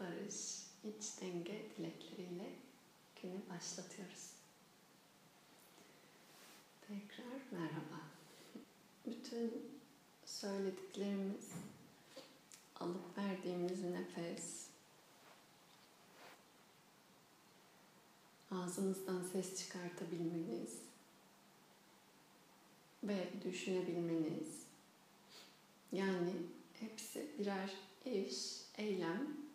[0.00, 2.52] barış, iç denge dilekleriyle
[3.22, 4.30] günü başlatıyoruz.
[6.88, 8.00] Tekrar merhaba.
[9.06, 9.72] Bütün
[10.24, 11.50] söylediklerimiz,
[12.80, 14.66] alıp verdiğimiz nefes,
[18.50, 20.78] ağzınızdan ses çıkartabilmeniz
[23.02, 24.66] ve düşünebilmeniz
[25.92, 26.32] yani
[26.80, 27.70] hepsi birer
[28.04, 28.36] iş,
[28.78, 29.45] eylem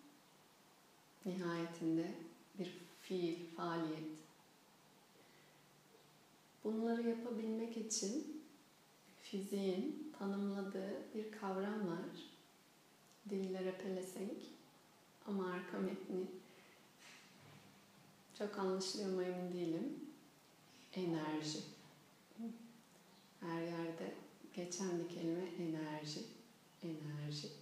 [1.25, 2.11] nihayetinde
[2.59, 4.21] bir fiil, faaliyet.
[6.63, 8.43] Bunları yapabilmek için
[9.21, 12.31] fiziğin tanımladığı bir kavram var.
[13.29, 14.37] Dillere pelesenk
[15.27, 16.25] ama arka metni
[18.37, 19.99] çok anlaşılıyor mu emin değilim.
[20.93, 21.59] Enerji.
[23.39, 24.13] Her yerde
[24.53, 26.21] geçen bir kelime enerji.
[26.83, 27.60] Enerji.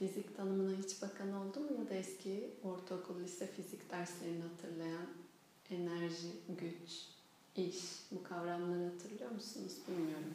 [0.00, 5.06] Fizik tanımına hiç bakan oldu mu ya da eski ortaokul, lise fizik derslerini hatırlayan
[5.70, 7.06] enerji, güç,
[7.56, 7.76] iş
[8.10, 10.34] bu kavramları hatırlıyor musunuz bilmiyorum.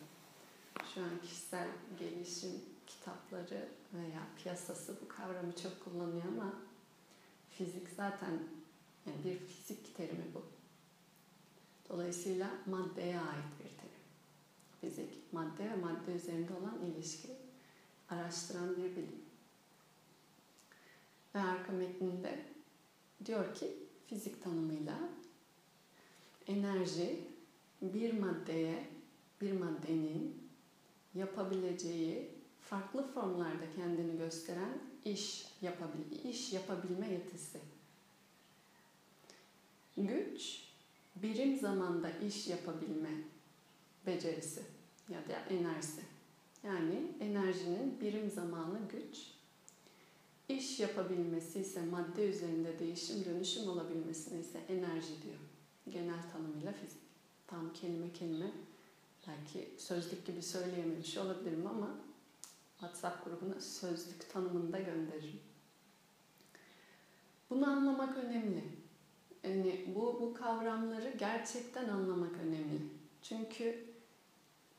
[0.94, 1.68] Şu an kişisel
[2.00, 2.52] gelişim
[2.88, 6.54] kitapları veya piyasası bu kavramı çok kullanıyor ama
[7.50, 8.40] fizik zaten
[9.06, 10.44] yani bir fizik terimi bu.
[11.90, 14.06] Dolayısıyla maddeye ait bir terim.
[14.82, 17.30] Fizik, madde ve madde üzerinde olan ilişki
[18.10, 19.25] araştıran bir bilim.
[21.66, 22.40] Arka metninde
[23.26, 23.74] diyor ki
[24.08, 25.00] fizik tanımıyla
[26.48, 27.20] enerji
[27.82, 28.88] bir maddeye,
[29.42, 30.50] bir maddenin
[31.16, 32.30] yapabileceği
[32.62, 37.60] farklı formlarda kendini gösteren iş yapabil iş yapabilme yetisi.
[39.98, 40.64] Güç
[41.16, 43.12] birim zamanda iş yapabilme
[44.06, 44.64] becerisi
[45.10, 46.02] ya da enerjisi.
[46.64, 49.35] Yani enerjinin birim zamanı güç,
[50.50, 55.40] iş yapabilmesi ise madde üzerinde değişim dönüşüm olabilmesine ise enerji diyor.
[55.90, 57.02] Genel tanımıyla fizik.
[57.48, 58.52] Tam kelime kelime
[59.28, 61.90] belki sözlük gibi söyleyememiş olabilirim ama
[62.80, 65.40] WhatsApp grubuna sözlük tanımında gönderirim.
[67.50, 68.64] Bunu anlamak önemli.
[69.44, 72.80] Yani bu, bu kavramları gerçekten anlamak önemli.
[73.22, 73.86] Çünkü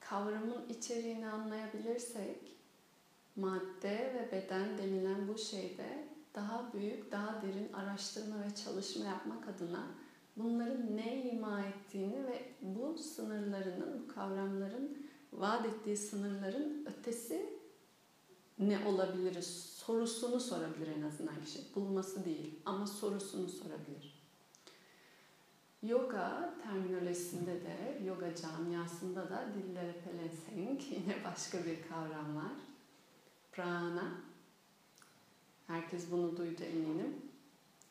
[0.01, 2.56] kavramın içeriğini anlayabilirsek
[3.37, 9.87] madde ve beden denilen bu şeyde daha büyük, daha derin araştırma ve çalışma yapmak adına
[10.37, 17.57] bunların ne ima ettiğini ve bu sınırlarının, bu kavramların vaat ettiği sınırların ötesi
[18.59, 21.75] ne olabilir sorusunu sorabilir en azından kişi.
[21.75, 24.17] Bulması değil ama sorusunu sorabilir.
[25.83, 32.53] Yoga terminolojisinde de, yoga camiasında da dillere pelesenk yine başka bir kavram var.
[33.57, 34.13] Prana.
[35.67, 37.15] Herkes bunu duydu eminim.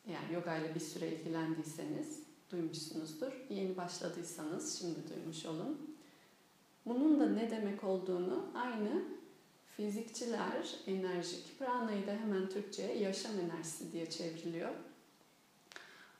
[0.06, 3.32] Yani yoga ile bir süre ilgilendiyseniz duymuşsunuzdur.
[3.50, 5.96] Yeni başladıysanız şimdi duymuş olun.
[6.86, 9.04] Bunun da ne demek olduğunu aynı
[9.76, 14.70] fizikçiler enerjik, pranayı da hemen Türkçe'ye yaşam enerjisi diye çevriliyor.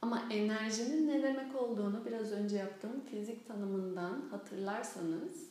[0.02, 5.46] Ama enerjinin ne demek olduğunu biraz önce yaptığım fizik tanımından hatırlarsanız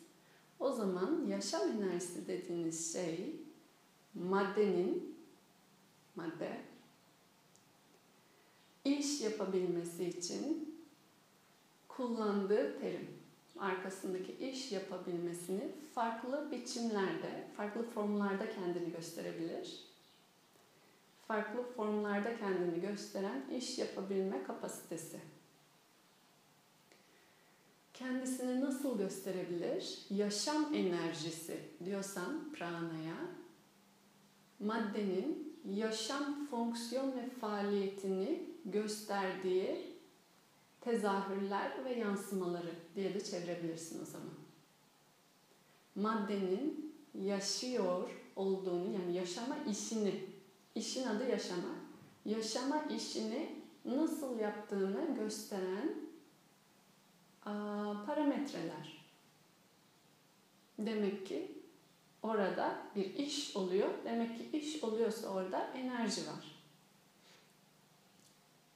[0.60, 3.45] o zaman yaşam enerjisi dediğiniz şey
[4.16, 5.16] maddenin
[6.16, 6.62] madde
[8.86, 10.76] iş yapabilmesi için
[11.88, 13.08] kullandığı terim.
[13.60, 19.86] Arkasındaki iş yapabilmesini farklı biçimlerde, farklı formlarda kendini gösterebilir.
[21.28, 25.20] Farklı formlarda kendini gösteren iş yapabilme kapasitesi.
[27.94, 30.00] Kendisini nasıl gösterebilir?
[30.10, 33.16] Yaşam enerjisi diyorsan pranaya,
[34.60, 39.96] maddenin yaşam fonksiyon ve faaliyetini gösterdiği
[40.82, 44.34] tezahürler ve yansımaları diye de çevirebilirsin o zaman.
[45.96, 50.26] Maddenin yaşıyor olduğunu yani yaşama işini,
[50.76, 51.76] işin adı yaşama,
[52.26, 53.56] yaşama işini
[53.86, 55.96] nasıl yaptığını gösteren
[58.06, 59.06] parametreler.
[60.80, 61.55] Demek ki
[62.26, 63.90] orada bir iş oluyor.
[64.06, 66.56] Demek ki iş oluyorsa orada enerji var.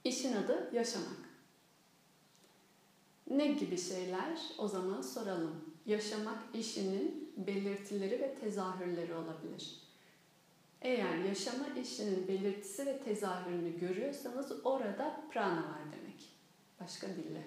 [0.04, 1.30] İşin adı yaşamak.
[3.30, 4.40] Ne gibi şeyler?
[4.58, 5.64] O zaman soralım.
[5.86, 9.80] Yaşamak işinin belirtileri ve tezahürleri olabilir.
[10.82, 16.28] Eğer yaşama işinin belirtisi ve tezahürünü görüyorsanız orada prana var demek.
[16.80, 17.44] Başka dille.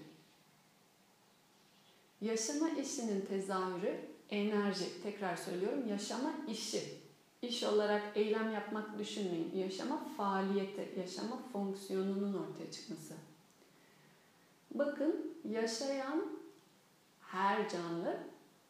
[2.21, 5.03] Yaşama işinin tezahürü enerji.
[5.03, 7.03] Tekrar söylüyorum yaşama işi.
[7.41, 9.55] iş olarak eylem yapmak düşünmeyin.
[9.55, 13.13] Yaşama faaliyeti, yaşama fonksiyonunun ortaya çıkması.
[14.71, 16.25] Bakın yaşayan
[17.19, 18.17] her canlı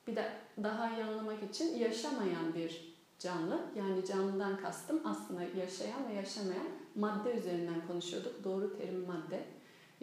[0.08, 0.32] bir de
[0.64, 3.62] daha iyi anlamak için yaşamayan bir canlı.
[3.76, 8.44] Yani canlıdan kastım aslında yaşayan ve yaşamayan madde üzerinden konuşuyorduk.
[8.44, 9.46] Doğru terim madde.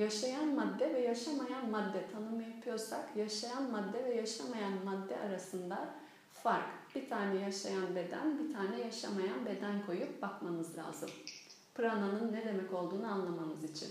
[0.01, 5.95] Yaşayan madde ve yaşamayan madde tanımı yapıyorsak yaşayan madde ve yaşamayan madde arasında
[6.33, 6.95] fark.
[6.95, 11.11] Bir tane yaşayan beden, bir tane yaşamayan beden koyup bakmanız lazım.
[11.75, 13.89] Prana'nın ne demek olduğunu anlamanız için.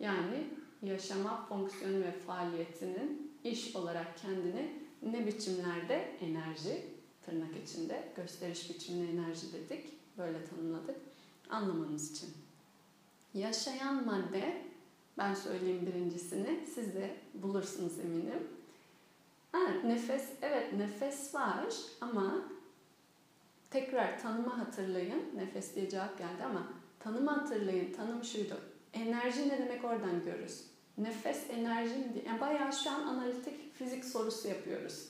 [0.00, 0.48] Yani
[0.82, 6.86] yaşama fonksiyonu ve faaliyetinin iş olarak kendini ne biçimlerde enerji,
[7.22, 10.96] tırnak içinde gösteriş biçimine enerji dedik, böyle tanımladık,
[11.50, 12.28] anlamanız için.
[13.34, 14.73] Yaşayan madde,
[15.18, 18.48] ben söyleyeyim birincisini, siz de bulursunuz eminim.
[19.52, 22.42] Ha, nefes, evet nefes var ama
[23.70, 25.22] tekrar tanımı hatırlayın.
[25.36, 26.68] Nefes diye cevap geldi ama
[27.00, 27.92] tanımı hatırlayın.
[27.92, 28.60] Tanım şuydu.
[28.92, 30.64] Enerji ne demek oradan görürüz.
[30.98, 32.24] Nefes enerji mi diye.
[32.24, 35.08] Yani bayağı şu an analitik fizik sorusu yapıyoruz.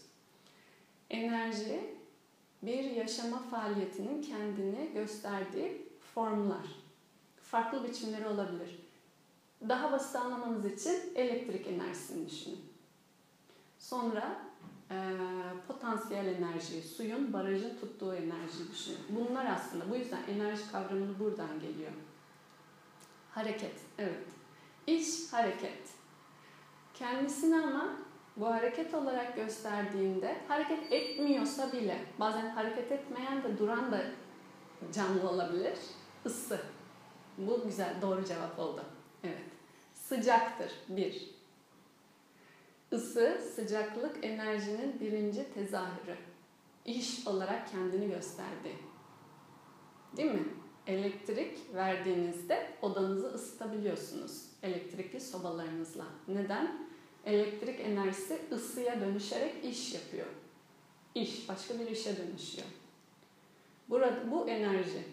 [1.10, 1.80] Enerji
[2.62, 6.66] bir yaşama faaliyetinin kendini gösterdiği formlar.
[7.42, 8.83] Farklı biçimleri olabilir.
[9.68, 12.60] Daha basit anlamanız için elektrik enerjisini düşünün.
[13.78, 14.36] Sonra
[14.90, 14.96] e,
[15.68, 18.98] potansiyel enerji, suyun barajın tuttuğu enerji düşünün.
[19.08, 21.92] Bunlar aslında bu yüzden enerji kavramını buradan geliyor.
[23.30, 24.26] Hareket, evet.
[24.86, 25.78] İş hareket.
[26.94, 27.96] Kendisini ama
[28.36, 34.02] bu hareket olarak gösterdiğinde hareket etmiyorsa bile bazen hareket etmeyen de duran da
[34.92, 35.78] canlı olabilir.
[36.24, 36.60] Isı.
[37.38, 38.84] Bu güzel doğru cevap oldu.
[39.24, 39.44] Evet.
[39.94, 40.72] Sıcaktır.
[40.88, 41.30] Bir.
[42.92, 46.16] Isı, sıcaklık enerjinin birinci tezahürü.
[46.84, 48.76] İş olarak kendini gösterdi.
[50.16, 50.44] Değil mi?
[50.86, 54.42] Elektrik verdiğinizde odanızı ısıtabiliyorsunuz.
[54.62, 56.04] Elektrikli sobalarınızla.
[56.28, 56.88] Neden?
[57.24, 60.26] Elektrik enerjisi ısıya dönüşerek iş yapıyor.
[61.14, 62.66] İş, başka bir işe dönüşüyor.
[63.88, 65.04] Burada bu enerji.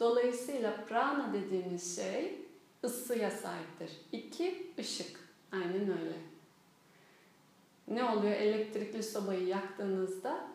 [0.00, 2.41] Dolayısıyla prana dediğimiz şey
[2.84, 3.90] ısıya sahiptir.
[4.12, 5.20] İki, ışık.
[5.52, 6.16] Aynen öyle.
[7.88, 10.52] Ne oluyor elektrikli sobayı yaktığınızda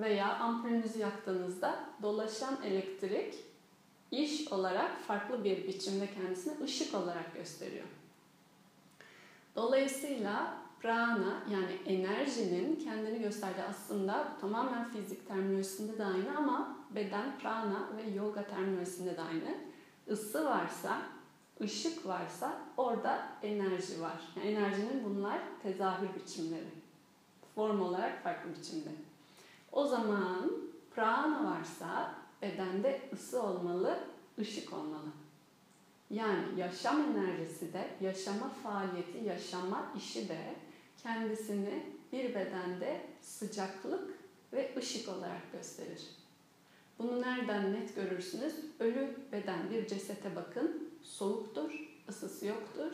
[0.00, 3.34] veya ampulünüzü yaktığınızda dolaşan elektrik
[4.10, 7.86] iş olarak farklı bir biçimde kendisini ışık olarak gösteriyor.
[9.56, 17.88] Dolayısıyla prana yani enerjinin kendini gösterdiği aslında tamamen fizik terminolojisinde de aynı ama beden prana
[17.96, 19.67] ve yoga terminolojisinde de aynı.
[20.08, 21.02] Isı varsa,
[21.60, 24.20] ışık varsa orada enerji var.
[24.36, 26.68] Yani enerjinin bunlar tezahür biçimleri.
[27.54, 28.90] Form olarak farklı biçimde.
[29.72, 30.52] O zaman
[30.94, 33.98] prana varsa bedende ısı olmalı,
[34.38, 35.08] ışık olmalı.
[36.10, 40.54] Yani yaşam enerjisi de, yaşama faaliyeti, yaşama işi de
[41.02, 44.18] kendisini bir bedende sıcaklık
[44.52, 46.17] ve ışık olarak gösterir.
[46.98, 48.54] Bunu nereden net görürsünüz?
[48.80, 50.88] Ölü beden bir cesete bakın.
[51.02, 52.92] Soğuktur, ısısı yoktur,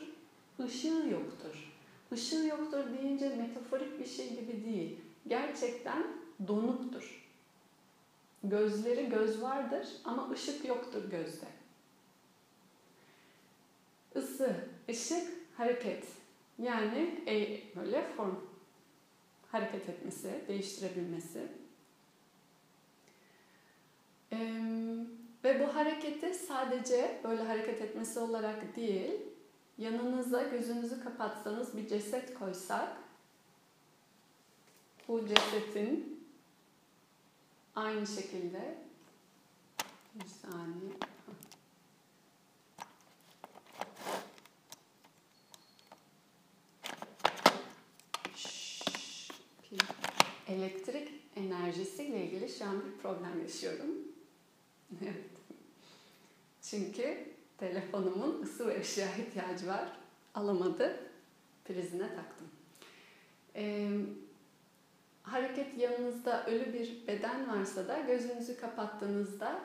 [0.61, 1.73] ışığı yoktur.
[2.13, 5.01] Işığı yoktur deyince metaforik bir şey gibi değil.
[5.27, 6.07] Gerçekten
[6.49, 7.25] donuktur.
[8.45, 11.47] Gözleri göz vardır ama ışık yoktur gözde.
[14.15, 14.57] Isı,
[14.89, 16.05] ışık, hareket.
[16.59, 18.37] Yani e, böyle form
[19.53, 21.49] hareket etmesi, değiştirebilmesi.
[25.45, 29.21] Ve bu hareketi sadece böyle hareket etmesi olarak değil,
[29.79, 32.97] yanınıza gözünüzü kapatsanız bir ceset koysak,
[35.09, 36.25] bu cesetin
[37.77, 38.79] aynı şekilde
[40.15, 40.93] bir saniye
[50.49, 54.14] elektrik enerjisiyle ilgili şu an bir problem yaşıyorum.
[55.03, 55.31] evet.
[56.63, 59.89] Çünkü telefonumun ısı ve ışığa ihtiyacı var.
[60.35, 60.97] Alamadı.
[61.65, 62.49] Prizine taktım.
[63.57, 63.91] Ee,
[65.23, 69.61] hareket yanınızda ölü bir beden varsa da gözünüzü kapattığınızda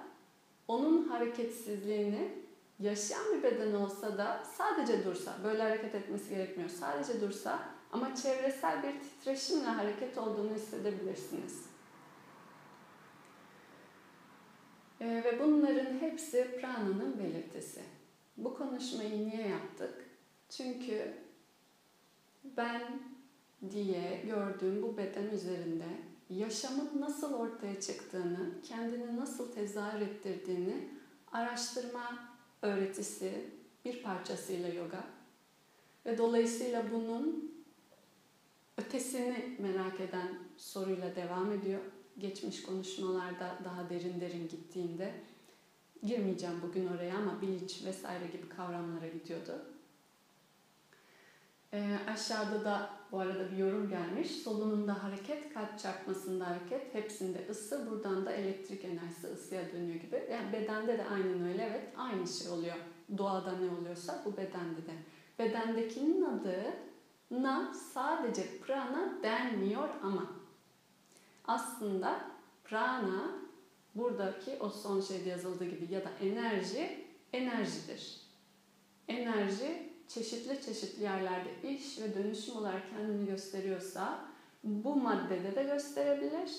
[0.67, 2.31] onun hareketsizliğini
[2.79, 6.69] yaşayan bir beden olsa da sadece dursa, böyle hareket etmesi gerekmiyor.
[6.69, 7.59] Sadece dursa
[7.91, 11.68] ama çevresel bir titreşimle hareket olduğunu hissedebilirsiniz.
[15.01, 17.81] Ee, ve bunların hepsi prana'nın belirtisi.
[18.37, 19.93] Bu konuşmayı niye yaptık?
[20.49, 21.13] Çünkü
[22.43, 22.81] ben
[23.71, 25.85] diye gördüğüm bu beden üzerinde
[26.29, 30.89] yaşamın nasıl ortaya çıktığını, kendini nasıl tezahür ettirdiğini
[31.31, 32.19] araştırma
[32.61, 33.31] öğretisi
[33.85, 35.03] bir parçasıyla yoga.
[36.05, 37.51] Ve dolayısıyla bunun
[38.77, 41.81] ötesini merak eden soruyla devam ediyor.
[42.19, 45.13] Geçmiş konuşmalarda daha derin derin gittiğinde
[46.03, 49.65] girmeyeceğim bugün oraya ama bilinç vesaire gibi kavramlara gidiyordu.
[51.73, 54.31] E, aşağıda da bu arada bir yorum gelmiş.
[54.31, 60.27] Solunumda hareket, kalp çarpmasında hareket, hepsinde ısı, buradan da elektrik enerjisi ısıya dönüyor gibi.
[60.31, 62.75] Yani bedende de aynen öyle evet aynı şey oluyor.
[63.17, 64.93] Doğada ne oluyorsa bu bedende de.
[65.39, 66.63] Bedendekinin adı
[67.31, 70.38] na sadece prana denmiyor ama
[71.49, 72.21] aslında
[72.63, 73.31] prana
[73.95, 78.21] buradaki o son şeyde yazıldığı gibi ya da enerji enerjidir.
[79.07, 84.19] Enerji çeşitli çeşitli yerlerde iş ve dönüşüm olarak kendini gösteriyorsa
[84.63, 86.51] bu maddede de gösterebilir,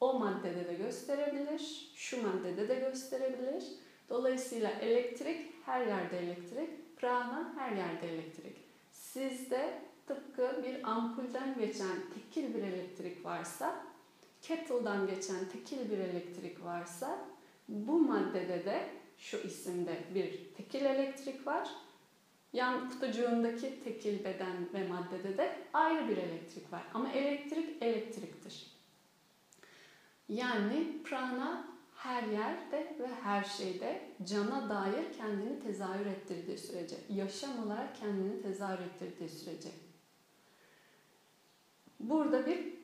[0.00, 3.64] o maddede de gösterebilir, şu maddede de gösterebilir.
[4.08, 8.56] Dolayısıyla elektrik her yerde elektrik, prana her yerde elektrik.
[8.90, 13.84] Sizde tıpkı bir ampulden geçen tekil bir elektrik varsa,
[14.42, 17.18] kettle'dan geçen tekil bir elektrik varsa
[17.68, 21.68] bu maddede de şu isimde bir tekil elektrik var
[22.52, 26.82] Yan kutucuğundaki tekil beden ve maddede de ayrı bir elektrik var.
[26.94, 28.66] Ama elektrik elektriktir.
[30.28, 37.96] Yani prana her yerde ve her şeyde cana dair kendini tezahür ettirdiği sürece, yaşam olarak
[37.96, 39.68] kendini tezahür ettirdiği sürece.
[42.00, 42.77] Burada bir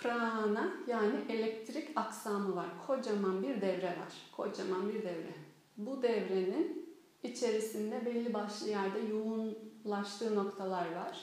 [0.00, 2.66] prana yani elektrik aksamı var.
[2.86, 4.12] Kocaman bir devre var.
[4.36, 5.34] Kocaman bir devre.
[5.76, 11.18] Bu devrenin içerisinde belli başlı yerde yoğunlaştığı noktalar var.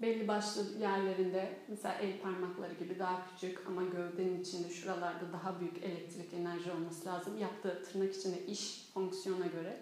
[0.00, 5.82] Belli başlı yerlerinde mesela el parmakları gibi daha küçük ama gövdenin içinde şuralarda daha büyük
[5.82, 7.38] elektrik enerji olması lazım.
[7.38, 9.80] Yaptığı tırnak içinde iş fonksiyona göre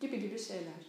[0.00, 0.86] gibi gibi şeyler.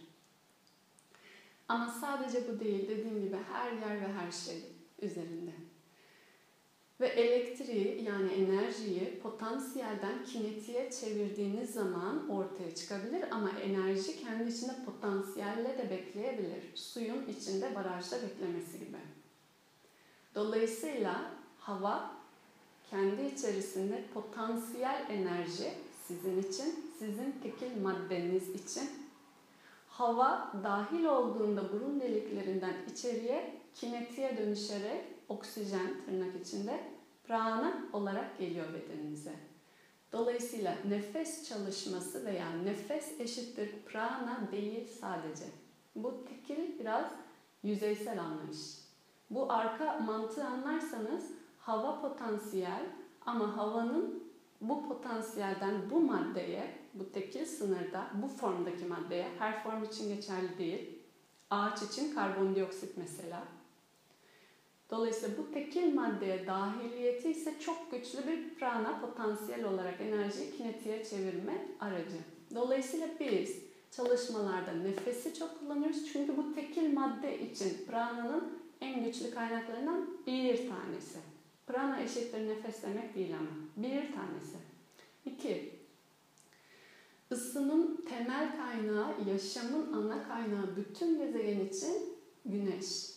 [1.68, 4.62] Ama sadece bu değil dediğim gibi her yer ve her şey
[5.02, 5.52] üzerinde.
[7.00, 15.78] Ve elektriği yani enerjiyi potansiyelden kinetiğe çevirdiğiniz zaman ortaya çıkabilir ama enerji kendi içinde potansiyelle
[15.78, 16.64] de bekleyebilir.
[16.74, 18.98] Suyun içinde barajda beklemesi gibi.
[20.34, 22.10] Dolayısıyla hava
[22.90, 25.72] kendi içerisinde potansiyel enerji
[26.08, 28.90] sizin için, sizin tekil maddeniz için
[29.88, 36.80] hava dahil olduğunda burun deliklerinden içeriye kinetiğe dönüşerek oksijen tırnak içinde
[37.24, 39.32] prana olarak geliyor bedeninize.
[40.12, 45.44] Dolayısıyla nefes çalışması veya nefes eşittir prana değil sadece.
[45.96, 47.10] Bu tekil biraz
[47.62, 48.58] yüzeysel anlayış.
[49.30, 51.24] Bu arka mantığı anlarsanız
[51.58, 52.82] hava potansiyel
[53.26, 54.22] ama havanın
[54.60, 60.98] bu potansiyelden bu maddeye, bu tekil sınırda, bu formdaki maddeye, her form için geçerli değil.
[61.50, 63.42] Ağaç için karbondioksit mesela
[64.92, 71.66] Dolayısıyla bu tekil maddeye dahiliyeti ise çok güçlü bir prana potansiyel olarak enerjiyi kinetiğe çevirme
[71.80, 72.16] aracı.
[72.54, 73.56] Dolayısıyla biz
[73.90, 76.12] çalışmalarda nefesi çok kullanıyoruz.
[76.12, 81.18] Çünkü bu tekil madde için prananın en güçlü kaynaklarından bir tanesi.
[81.66, 83.50] Prana eşittir nefes demek değil ama.
[83.76, 84.56] Bir tanesi.
[85.26, 85.70] İki,
[87.32, 91.92] ısının temel kaynağı, yaşamın ana kaynağı bütün gezegen için
[92.44, 93.11] güneş.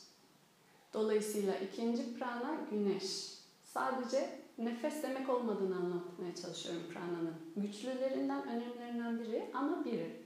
[0.96, 3.36] Dolayısıyla ikinci prana güneş.
[3.64, 7.36] Sadece nefes demek olmadığını anlatmaya çalışıyorum prananın.
[7.56, 10.22] Güçlülerinden, önemlilerinden biri ama biri.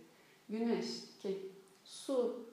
[0.49, 0.85] Güneş
[1.21, 1.51] ki
[1.83, 2.45] su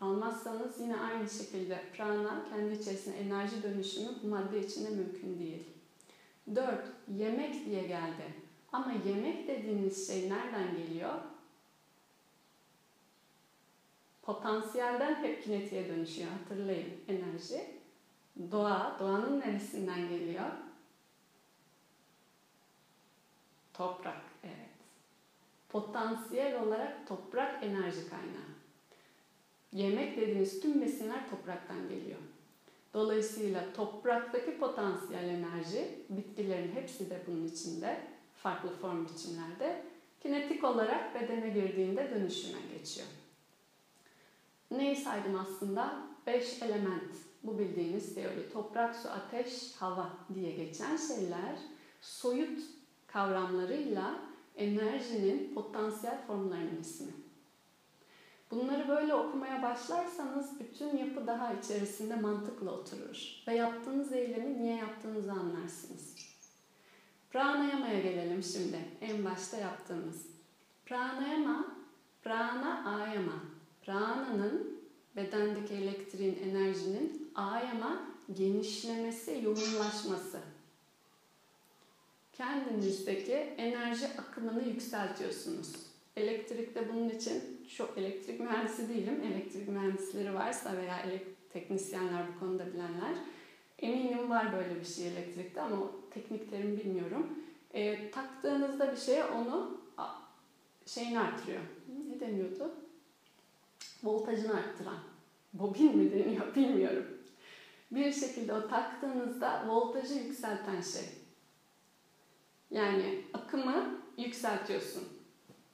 [0.00, 5.66] almazsanız yine aynı şekilde prana kendi içerisinde enerji dönüşümü bu madde içinde mümkün değil.
[6.54, 6.86] Dört,
[7.18, 8.34] yemek diye geldi.
[8.72, 11.14] Ama yemek dediğiniz şey nereden geliyor?
[14.22, 16.28] Potansiyelden hep kinetiğe dönüşüyor.
[16.30, 17.64] Hatırlayın enerji.
[18.50, 20.44] Doğa, doğanın neresinden geliyor?
[23.74, 24.70] Toprak, evet.
[25.68, 28.52] Potansiyel olarak toprak enerji kaynağı.
[29.72, 32.18] Yemek dediğiniz tüm besinler topraktan geliyor.
[32.94, 38.00] Dolayısıyla topraktaki potansiyel enerji, bitkilerin hepsi de bunun içinde,
[38.36, 39.82] farklı form biçimlerde,
[40.22, 43.06] kinetik olarak bedene girdiğinde dönüşüme geçiyor.
[44.76, 45.96] Neyi saydım aslında?
[46.26, 47.14] Beş element.
[47.42, 48.52] Bu bildiğiniz teori.
[48.52, 51.58] Toprak, su, ateş, hava diye geçen şeyler
[52.00, 52.60] soyut
[53.06, 54.20] kavramlarıyla
[54.56, 57.12] enerjinin potansiyel formlarının ismi.
[58.50, 63.42] Bunları böyle okumaya başlarsanız bütün yapı daha içerisinde mantıkla oturur.
[63.48, 66.14] Ve yaptığınız eylemi niye yaptığınızı anlarsınız.
[67.30, 68.78] Pranayama'ya gelelim şimdi.
[69.00, 70.26] En başta yaptığımız.
[70.86, 71.66] Pranayama,
[72.22, 73.51] prana ayama.
[73.82, 74.80] Prana'nın
[75.16, 80.40] bedendeki elektriğin, enerjinin ayama genişlemesi, yoğunlaşması.
[82.32, 85.72] Kendinizdeki enerji akımını yükseltiyorsunuz.
[86.16, 89.22] Elektrik de bunun için çok elektrik mühendisi değilim.
[89.32, 91.04] Elektrik mühendisleri varsa veya
[91.52, 93.14] teknisyenler bu konuda bilenler
[93.78, 95.76] eminim var böyle bir şey elektrikte ama
[96.10, 97.26] teknik terim bilmiyorum.
[97.74, 99.80] E, taktığınızda bir şeye onu
[100.86, 101.60] şeyini artırıyor.
[102.08, 102.74] Ne deniyordu?
[104.02, 104.98] Voltajını arttıran.
[105.52, 107.06] Bobin mi deniyor bilmiyorum.
[107.90, 111.04] Bir şekilde o taktığınızda voltajı yükselten şey.
[112.70, 115.08] Yani akımı yükseltiyorsun.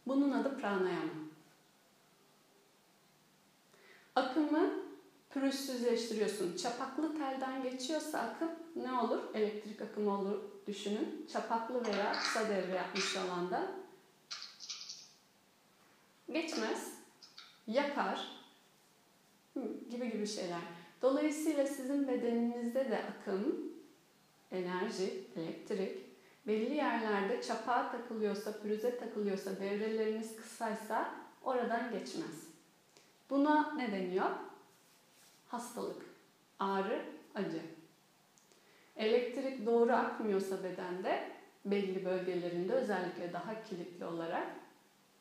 [0.06, 1.12] Bunun adı pranayama.
[4.14, 4.70] Akımı
[5.30, 6.56] pürüzsüzleştiriyorsun.
[6.56, 9.20] Çapaklı telden geçiyorsa akım ne olur?
[9.35, 11.26] Elektrik akımı olur düşünün.
[11.32, 13.70] Çapaklı veya kısa devre yapmış alanda
[16.32, 16.98] geçmez,
[17.68, 18.28] yakar
[19.90, 20.60] gibi gibi şeyler.
[21.02, 23.72] Dolayısıyla sizin bedeninizde de akım,
[24.50, 26.08] enerji, elektrik
[26.46, 32.48] belli yerlerde çapağa takılıyorsa, pürüze takılıyorsa, devreleriniz kısaysa oradan geçmez.
[33.30, 34.30] Buna ne deniyor?
[35.48, 36.02] Hastalık,
[36.58, 37.02] ağrı,
[37.34, 37.60] acı.
[38.96, 41.30] Elektrik doğru akmıyorsa bedende
[41.64, 44.46] belli bölgelerinde özellikle daha kilitli olarak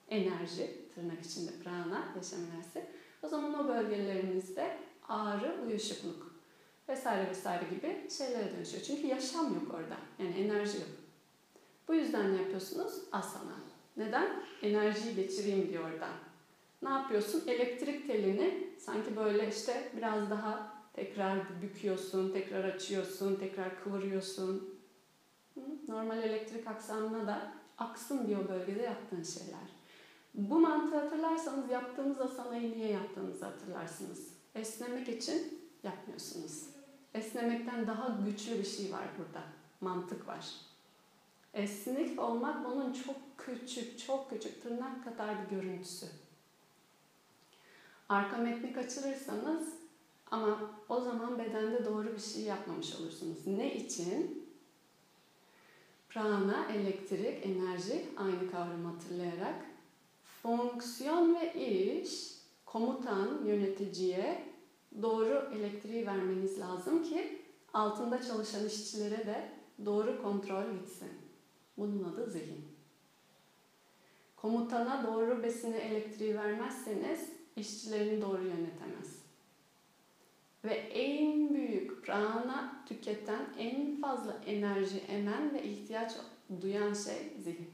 [0.10, 2.86] enerji, tırnak içinde prana, yaşam enerjisi.
[3.24, 6.36] O zaman o bölgelerinizde ağrı, uyuşukluk
[6.90, 8.84] vesaire vesaire gibi şeylere dönüşüyor.
[8.84, 9.98] Çünkü yaşam yok orada.
[10.20, 10.88] Yani enerji yok.
[11.88, 12.94] Bu yüzden ne yapıyorsunuz?
[13.12, 13.56] Asana.
[13.98, 14.44] Neden?
[14.62, 16.14] Enerjiyi geçireyim diyor oradan.
[16.82, 17.44] Ne yapıyorsun?
[17.48, 24.80] Elektrik telini sanki böyle işte biraz daha tekrar büküyorsun, tekrar açıyorsun, tekrar kıvırıyorsun.
[25.88, 29.77] Normal elektrik aksamına da aksın diyor bölgede yaptığın şeyler.
[30.38, 34.28] Bu mantığı hatırlarsanız yaptığımız asanayı niye yaptığınızı hatırlarsınız.
[34.56, 36.64] Esnemek için yapmıyorsunuz.
[37.14, 39.44] Esnemekten daha güçlü bir şey var burada.
[39.82, 40.46] Mantık var.
[41.54, 46.06] Esnek olmak onun çok küçük, çok küçük tırnak kadar bir görüntüsü.
[48.10, 49.74] Arka metni kaçırırsanız
[50.32, 53.48] ama o zaman bedende doğru bir şey yapmamış olursunuz.
[53.48, 54.48] Ne için?
[56.10, 59.67] Prana, elektrik, enerji aynı kavramı hatırlayarak
[60.44, 64.44] fonksiyon ve iş komutan, yöneticiye
[65.02, 67.42] doğru elektriği vermeniz lazım ki
[67.74, 69.52] altında çalışan işçilere de
[69.86, 71.10] doğru kontrol gitsin.
[71.78, 72.66] Bunun adı zihin.
[74.36, 79.18] Komutana doğru besini elektriği vermezseniz işçilerini doğru yönetemez.
[80.64, 86.12] Ve en büyük prana tüketen, en fazla enerji emen ve ihtiyaç
[86.62, 87.70] duyan şey zihin.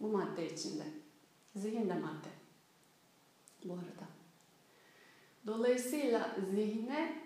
[0.00, 0.84] Bu madde içinde.
[1.56, 2.28] Zihin de madde.
[3.64, 4.06] Bu arada.
[5.46, 7.22] Dolayısıyla zihne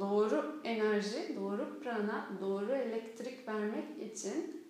[0.00, 4.66] doğru enerji, doğru prana, doğru elektrik vermek için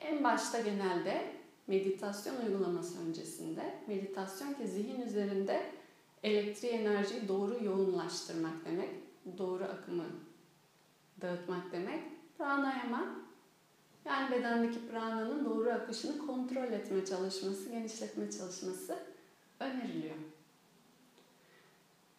[0.00, 1.32] en başta genelde
[1.66, 5.70] meditasyon uygulaması öncesinde meditasyon ki zihin üzerinde
[6.22, 8.90] elektriği enerjiyi doğru yoğunlaştırmak demek,
[9.38, 10.06] doğru akımı
[11.20, 12.02] dağıtmak demek.
[12.38, 13.29] Pranayama
[14.04, 18.98] yani bedendeki prananın doğru akışını kontrol etme çalışması, genişletme çalışması
[19.60, 20.14] öneriliyor.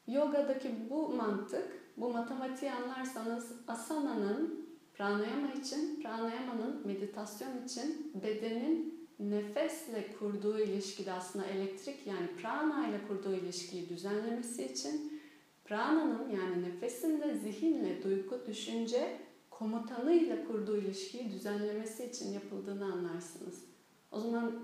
[0.07, 10.59] Yogadaki bu mantık, bu matematiği anlarsanız asana'nın pranayama için, pranayamanın meditasyon için bedenin nefesle kurduğu
[10.59, 15.21] ilişkide aslında elektrik yani prana ile kurduğu ilişkiyi düzenlemesi için
[15.65, 19.17] prananın yani nefesin de zihinle duygu, düşünce
[19.61, 23.63] komutanı ile kurduğu ilişkiyi düzenlemesi için yapıldığını anlarsınız.
[24.11, 24.59] O zaman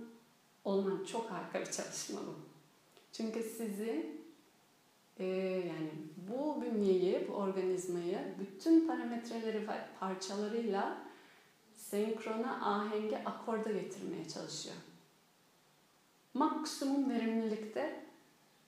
[0.64, 2.36] olman çok harika bir çalışma bu.
[3.14, 4.18] Çünkü sizi
[5.20, 5.26] e,
[5.68, 5.92] yani
[6.30, 10.98] bu bünyeyi, bu organizmayı bütün parametreleri ve parçalarıyla
[11.76, 14.76] senkrona, ahenge, akorda getirmeye çalışıyor.
[16.34, 18.04] Maksimum verimlilikte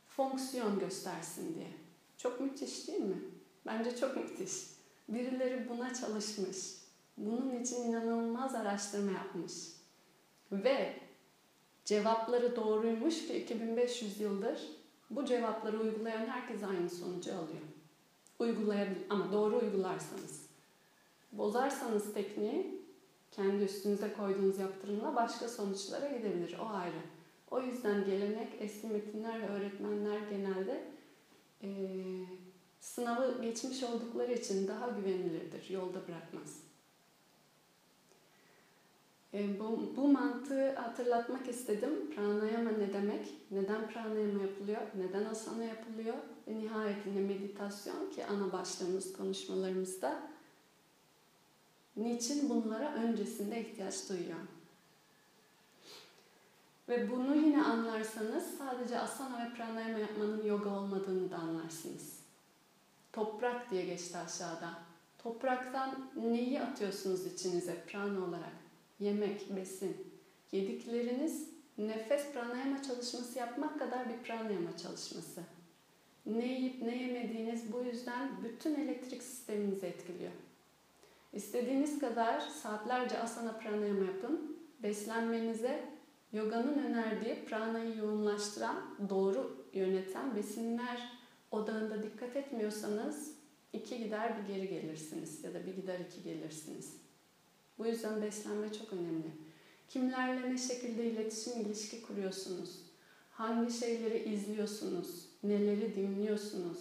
[0.07, 1.71] fonksiyon göstersin diye.
[2.17, 3.17] Çok müthiş değil mi?
[3.65, 4.78] Bence çok müthiş.
[5.13, 6.57] Birileri buna çalışmış.
[7.17, 9.53] Bunun için inanılmaz araştırma yapmış.
[10.51, 10.93] Ve
[11.85, 14.59] cevapları doğruymuş ki 2500 yıldır
[15.09, 17.61] bu cevapları uygulayan herkes aynı sonucu alıyor.
[18.39, 20.49] Uygulayabilir ama doğru uygularsanız.
[21.31, 22.81] Bozarsanız tekniği
[23.31, 26.57] kendi üstünüze koyduğunuz yaptırımla başka sonuçlara gidebilir.
[26.59, 27.01] O ayrı.
[27.51, 30.83] O yüzden gelenek, eski metinler ve öğretmenler genelde
[31.63, 31.69] e,
[32.79, 36.69] sınavı geçmiş oldukları için daha güvenilirdir, yolda bırakmaz.
[39.33, 42.11] E, bu, bu mantığı hatırlatmak istedim.
[42.15, 43.33] Pranayama ne demek?
[43.51, 44.81] Neden pranayama yapılıyor?
[44.97, 46.15] Neden asana yapılıyor?
[46.47, 50.21] Ve nihayetinde meditasyon ki ana başlığımız konuşmalarımızda
[51.97, 54.39] niçin bunlara öncesinde ihtiyaç duyuyor?
[56.89, 62.18] Ve bunu yine anlarsanız sadece asana ve pranayama yapmanın yoga olmadığını da anlarsınız.
[63.19, 64.69] Toprak diye geçti aşağıda.
[65.17, 68.53] Topraktan neyi atıyorsunuz içinize prana olarak?
[68.99, 69.97] Yemek, besin.
[70.51, 75.41] Yedikleriniz nefes pranayama çalışması yapmak kadar bir pranayama çalışması.
[76.25, 80.31] Ne yiyip ne yemediğiniz bu yüzden bütün elektrik sisteminizi etkiliyor.
[81.33, 84.57] İstediğiniz kadar saatlerce asana pranayama yapın.
[84.83, 85.83] Beslenmenize
[86.33, 88.75] yoganın önerdiği pranayı yoğunlaştıran,
[89.09, 91.18] doğru yöneten besinler
[91.51, 93.31] odağında dikkat etmiyorsanız
[93.73, 96.93] iki gider bir geri gelirsiniz ya da bir gider iki gelirsiniz.
[97.77, 99.31] Bu yüzden beslenme çok önemli.
[99.89, 102.81] Kimlerle ne şekilde iletişim, ilişki kuruyorsunuz?
[103.31, 105.25] Hangi şeyleri izliyorsunuz?
[105.43, 106.77] Neleri dinliyorsunuz?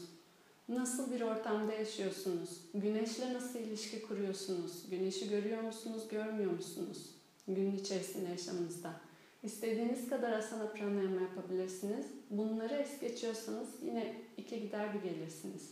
[0.68, 2.60] Nasıl bir ortamda yaşıyorsunuz?
[2.74, 4.90] Güneşle nasıl ilişki kuruyorsunuz?
[4.90, 7.10] Güneşi görüyor musunuz, görmüyor musunuz?
[7.48, 9.00] Gün içerisinde yaşamınızda.
[9.42, 12.06] İstediğiniz kadar asana pranayama yapabilirsiniz.
[12.30, 15.70] Bunları es geçiyorsanız yine iki gider bir gelirsiniz.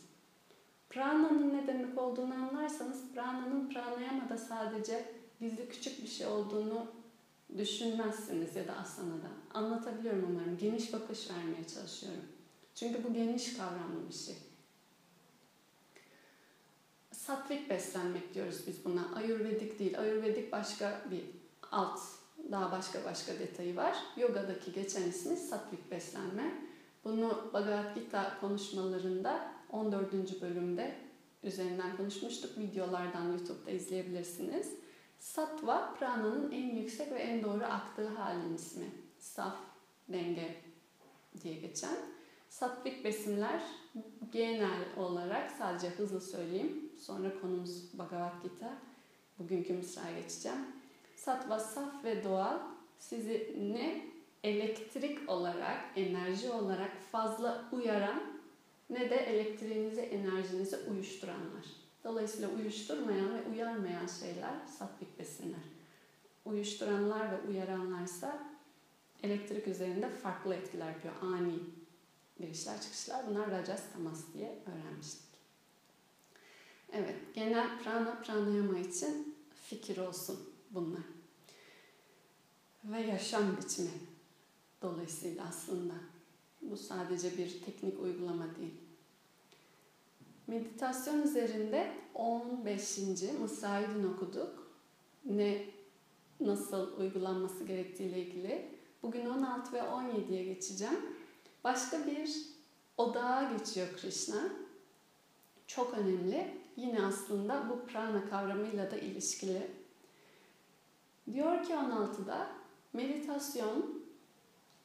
[0.91, 5.05] Prana'nın ne demek olduğunu anlarsanız prana'nın pranayamada sadece
[5.41, 6.87] gizli küçük bir şey olduğunu
[7.59, 9.29] düşünmezsiniz ya da asanada.
[9.55, 10.59] Anlatabiliyorum umarım.
[10.59, 12.25] Geniş bakış vermeye çalışıyorum.
[12.75, 14.37] Çünkü bu geniş kavramlı bir şey.
[17.13, 19.15] Satvik beslenmek diyoruz biz buna.
[19.15, 20.01] Ayurvedik değil.
[20.01, 21.25] Ayurvedik başka bir
[21.73, 22.01] alt,
[22.51, 23.97] daha başka başka detayı var.
[24.17, 26.55] Yoga'daki geçen ismi satvik beslenme.
[27.05, 30.43] Bunu Bhagavad Gita konuşmalarında 14.
[30.43, 30.95] bölümde
[31.43, 32.59] üzerinden konuşmuştuk.
[32.59, 34.75] Videolardan YouTube'da izleyebilirsiniz.
[35.19, 38.87] Sattva, prananın en yüksek ve en doğru aktığı halin ismi.
[39.19, 39.57] Saf,
[40.09, 40.57] denge
[41.43, 41.97] diye geçen.
[42.49, 43.63] Sattvik besinler
[44.33, 46.93] genel olarak sadece hızlı söyleyeyim.
[46.99, 48.79] Sonra konumuz Bhagavad Gita.
[49.39, 50.59] Bugünkü Mısra'ya geçeceğim.
[51.17, 52.59] Sattva saf ve doğal
[52.99, 54.07] sizi ne
[54.45, 58.23] elektrik olarak, enerji olarak fazla uyaran
[58.91, 61.65] ne de elektriğinizi, enerjinizi uyuşturanlar.
[62.05, 65.65] Dolayısıyla uyuşturmayan ve uyarmayan şeyler satvik besinler.
[66.45, 68.39] Uyuşturanlar ve uyaranlarsa
[69.23, 71.15] elektrik üzerinde farklı etkiler yapıyor.
[71.23, 71.55] Ani
[72.41, 73.27] girişler çıkışlar.
[73.31, 75.27] Bunlar rajas tamas diye öğrenmiştik.
[76.93, 79.37] Evet, genel prana pranayama için
[79.69, 81.03] fikir olsun bunlar.
[82.85, 83.91] Ve yaşam biçimi
[84.83, 85.95] dolayısıyla aslında.
[86.63, 88.75] Bu sadece bir teknik uygulama değil.
[90.47, 92.99] Meditasyon üzerinde 15.
[93.41, 94.73] Mısra'yı dün okuduk.
[95.25, 95.65] Ne
[96.41, 98.69] nasıl uygulanması gerektiğiyle ilgili.
[99.03, 101.01] Bugün 16 ve 17'ye geçeceğim.
[101.65, 102.31] Başka bir
[102.97, 104.51] odağa geçiyor Krishna.
[105.67, 106.55] Çok önemli.
[106.77, 109.71] Yine aslında bu prana kavramıyla da ilişkili.
[111.33, 112.49] Diyor ki 16'da
[112.93, 114.03] meditasyon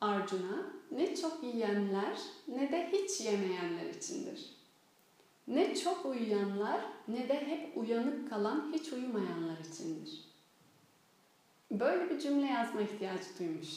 [0.02, 4.62] Arjuna ne çok yiyenler ne de hiç yemeyenler içindir.
[5.48, 10.32] Ne çok uyuyanlar ne de hep uyanık kalan hiç uyumayanlar içindir.
[11.72, 13.70] Böyle bir cümle yazma ihtiyacı duymuş.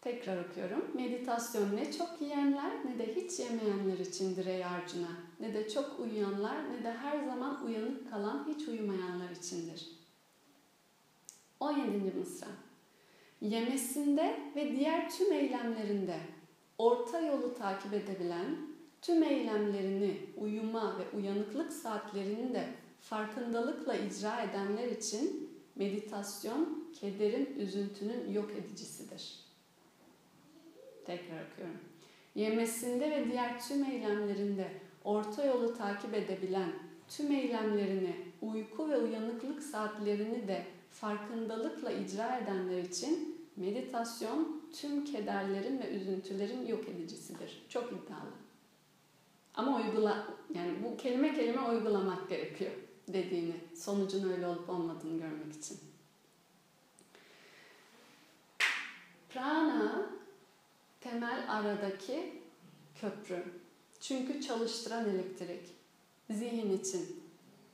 [0.00, 0.84] Tekrar okuyorum.
[0.94, 5.08] Meditasyon ne çok yiyenler ne de hiç yemeyenler içindir ey Arjuna.
[5.40, 9.99] Ne de çok uyuyanlar ne de her zaman uyanık kalan hiç uyumayanlar içindir.
[11.60, 12.18] 17.
[12.18, 12.46] Mısra.
[13.40, 16.16] Yemesinde ve diğer tüm eylemlerinde
[16.78, 18.56] orta yolu takip edebilen,
[19.02, 22.64] tüm eylemlerini uyuma ve uyanıklık saatlerini de
[23.00, 29.40] farkındalıkla icra edenler için meditasyon kederin, üzüntünün yok edicisidir.
[31.06, 31.80] Tekrar okuyorum.
[32.34, 34.68] Yemesinde ve diğer tüm eylemlerinde
[35.04, 36.72] orta yolu takip edebilen,
[37.08, 45.90] tüm eylemlerini, uyku ve uyanıklık saatlerini de farkındalıkla icra edenler için meditasyon tüm kederlerin ve
[45.90, 47.62] üzüntülerin yok edicisidir.
[47.68, 48.30] Çok iddialı.
[49.54, 52.70] Ama uygula, yani bu kelime kelime uygulamak gerekiyor
[53.08, 55.78] dediğini, sonucun öyle olup olmadığını görmek için.
[59.28, 60.10] Prana
[61.00, 62.40] temel aradaki
[63.00, 63.44] köprü.
[64.00, 65.74] Çünkü çalıştıran elektrik.
[66.30, 67.22] Zihin için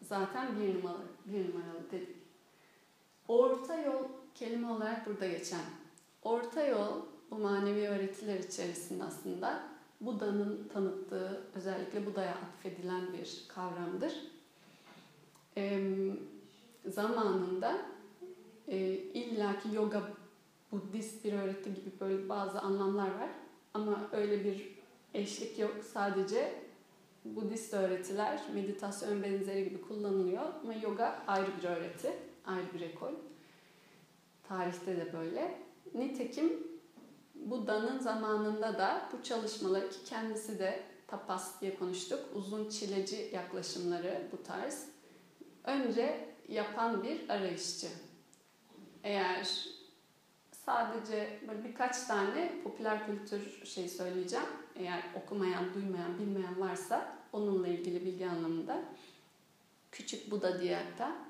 [0.02, 2.15] zaten bir numaralı, bir numaralı dedik.
[3.28, 4.02] Orta yol
[4.34, 5.60] kelime olarak burada geçen
[6.22, 9.62] orta yol bu manevi öğretiler içerisinde aslında
[10.00, 14.12] Buda'nın tanıttığı, özellikle Buda'ya atfedilen bir kavramdır.
[15.56, 15.80] E,
[16.86, 17.78] zamanında
[18.68, 20.02] e, illaki yoga,
[20.72, 23.30] Budist bir öğreti gibi böyle bazı anlamlar var.
[23.74, 24.78] Ama öyle bir
[25.14, 25.74] eşlik yok.
[25.92, 26.54] Sadece
[27.24, 30.42] Budist öğretiler meditasyon benzeri gibi kullanılıyor.
[30.62, 32.12] Ama yoga ayrı bir öğreti,
[32.46, 33.12] ayrı bir ekol.
[34.48, 35.58] Tarihte de böyle.
[35.94, 36.66] Nitekim
[37.34, 42.20] Buda'nın zamanında da bu çalışmaları ki kendisi de tapas diye konuştuk.
[42.34, 44.88] Uzun çileci yaklaşımları bu tarz.
[45.64, 47.88] Önce yapan bir arayışçı.
[49.04, 49.66] Eğer
[50.52, 54.46] sadece böyle birkaç tane popüler kültür şey söyleyeceğim.
[54.74, 58.82] Eğer okumayan, duymayan, bilmeyen varsa onunla ilgili bilgi anlamında.
[59.96, 60.78] Küçük Buda diye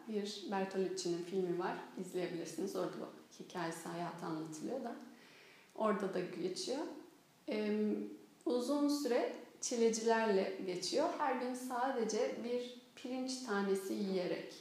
[0.08, 1.76] bir Bertolucci'nin filmi var.
[2.00, 2.76] İzleyebilirsiniz.
[2.76, 3.08] Orada
[3.40, 4.96] hikayesi, hayatı anlatılıyor da.
[5.74, 6.78] Orada da geçiyor.
[7.48, 7.94] Ee,
[8.44, 11.08] uzun süre çilecilerle geçiyor.
[11.18, 14.54] Her gün sadece bir pirinç tanesi yiyerek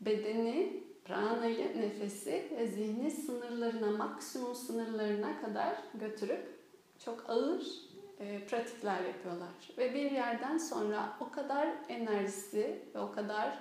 [0.00, 6.58] bedeni, pranayı, nefesi ve zihni sınırlarına, maksimum sınırlarına kadar götürüp
[7.04, 7.85] çok ağır
[8.20, 9.48] e, pratikler yapıyorlar.
[9.78, 13.58] Ve bir yerden sonra o kadar enerjisi ve o kadar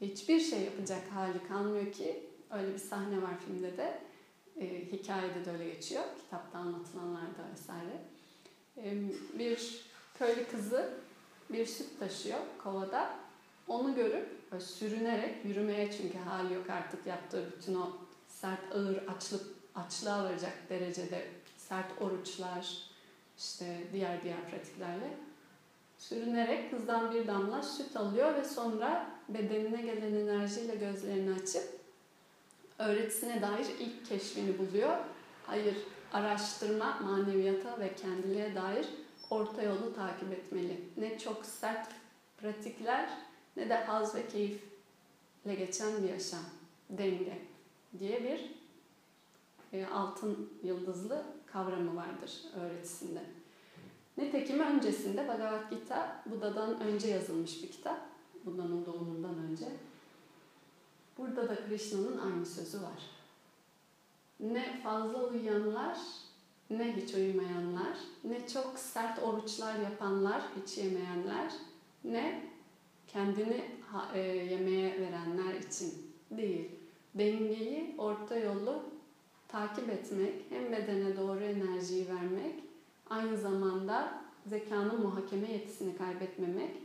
[0.00, 4.00] hiçbir şey yapacak hali kalmıyor ki öyle bir sahne var filmde de
[4.56, 6.02] e, hikayede de öyle geçiyor.
[6.18, 8.02] Kitapta anlatılanlarda vesaire.
[8.76, 8.94] E,
[9.38, 9.86] bir
[10.18, 10.94] köylü kızı
[11.50, 13.14] bir süt taşıyor kovada.
[13.68, 14.28] Onu görüp
[14.60, 17.92] sürünerek yürümeye çünkü hali yok artık yaptığı bütün o
[18.28, 22.85] sert ağır açlık açlığa varacak derecede sert oruçlar
[23.38, 25.16] işte diğer diğer pratiklerle
[25.98, 31.80] sürünerek kızdan bir damla süt alıyor ve sonra bedenine gelen enerjiyle gözlerini açıp
[32.78, 34.96] öğretisine dair ilk keşfini buluyor.
[35.46, 35.76] Hayır,
[36.12, 38.86] araştırma, maneviyata ve kendiliğe dair
[39.30, 40.80] orta yolu takip etmeli.
[40.96, 41.88] Ne çok sert
[42.36, 43.10] pratikler
[43.56, 46.44] ne de haz ve keyifle geçen bir yaşam.
[46.90, 47.38] Denge
[47.98, 48.50] diye bir
[49.72, 51.24] e, altın yıldızlı
[51.56, 53.20] kavramı vardır öğretisinde.
[54.16, 58.00] Nitekim öncesinde Bhagavad Gita Buda'dan önce yazılmış bir kitap.
[58.44, 59.66] Buda'nın doğumundan önce.
[61.18, 63.10] Burada da Krishna'nın aynı sözü var.
[64.40, 65.98] Ne fazla uyuyanlar,
[66.70, 71.52] ne hiç uyumayanlar, ne çok sert oruçlar yapanlar, hiç yemeyenler,
[72.04, 72.42] ne
[73.08, 73.64] kendini
[74.14, 76.70] e, yemeğe verenler için değil.
[77.14, 78.82] Dengeyi, orta yolu
[79.48, 82.54] takip etmek, hem bedene doğru enerjiyi vermek,
[83.10, 86.76] aynı zamanda zekanın muhakeme yetisini kaybetmemek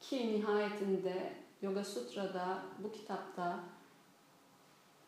[0.00, 3.60] ki nihayetinde Yoga Sutra'da, bu kitapta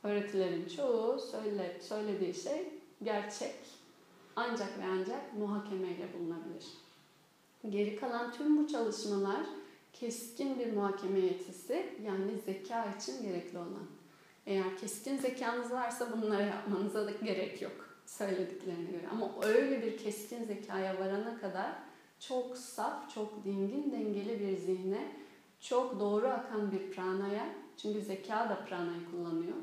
[0.03, 2.69] öğretilerin çoğu söyle, söylediği şey
[3.03, 3.55] gerçek
[4.37, 6.67] ancak ve ancak muhakemeyle bulunabilir.
[7.71, 9.47] Geri kalan tüm bu çalışmalar
[9.93, 13.87] keskin bir muhakeme yetisi yani zeka için gerekli olan.
[14.47, 19.09] Eğer keskin zekanız varsa bunları yapmanıza da gerek yok söylediklerine göre.
[19.13, 21.73] Ama öyle bir keskin zekaya varana kadar
[22.21, 25.13] çok saf, çok dingin, dengeli bir zihne,
[25.61, 29.57] çok doğru akan bir pranaya, çünkü zeka da pranayı kullanıyor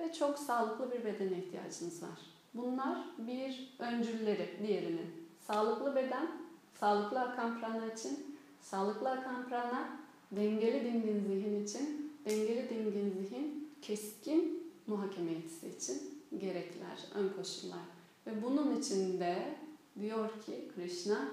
[0.00, 2.18] ve çok sağlıklı bir bedene ihtiyacınız var.
[2.54, 5.26] Bunlar bir öncülleri diğerinin.
[5.40, 6.28] Sağlıklı beden,
[6.74, 9.88] sağlıklı akan prana için, sağlıklı akan prana,
[10.32, 17.78] dengeli dingin zihin için, dengeli dingin zihin, keskin muhakeme yetisi için gerekliler, ön koşullar.
[18.26, 19.54] Ve bunun içinde
[20.00, 21.28] diyor ki Krishna,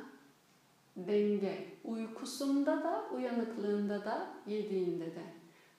[0.96, 5.24] denge, uykusunda da, uyanıklığında da, yediğinde de.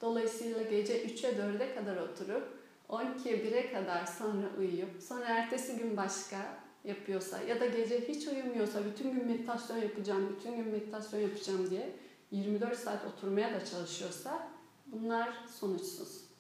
[0.01, 2.49] Dolayısıyla gece 3'e 4'e kadar oturup
[2.89, 8.85] 12'ye 1'e kadar sonra uyuyup sonra ertesi gün başka yapıyorsa ya da gece hiç uyumuyorsa
[8.85, 11.97] bütün gün meditasyon yapacağım, bütün gün meditasyon yapacağım diye
[12.31, 14.49] 24 saat oturmaya da çalışıyorsa
[14.87, 16.34] bunlar sonuçsuz.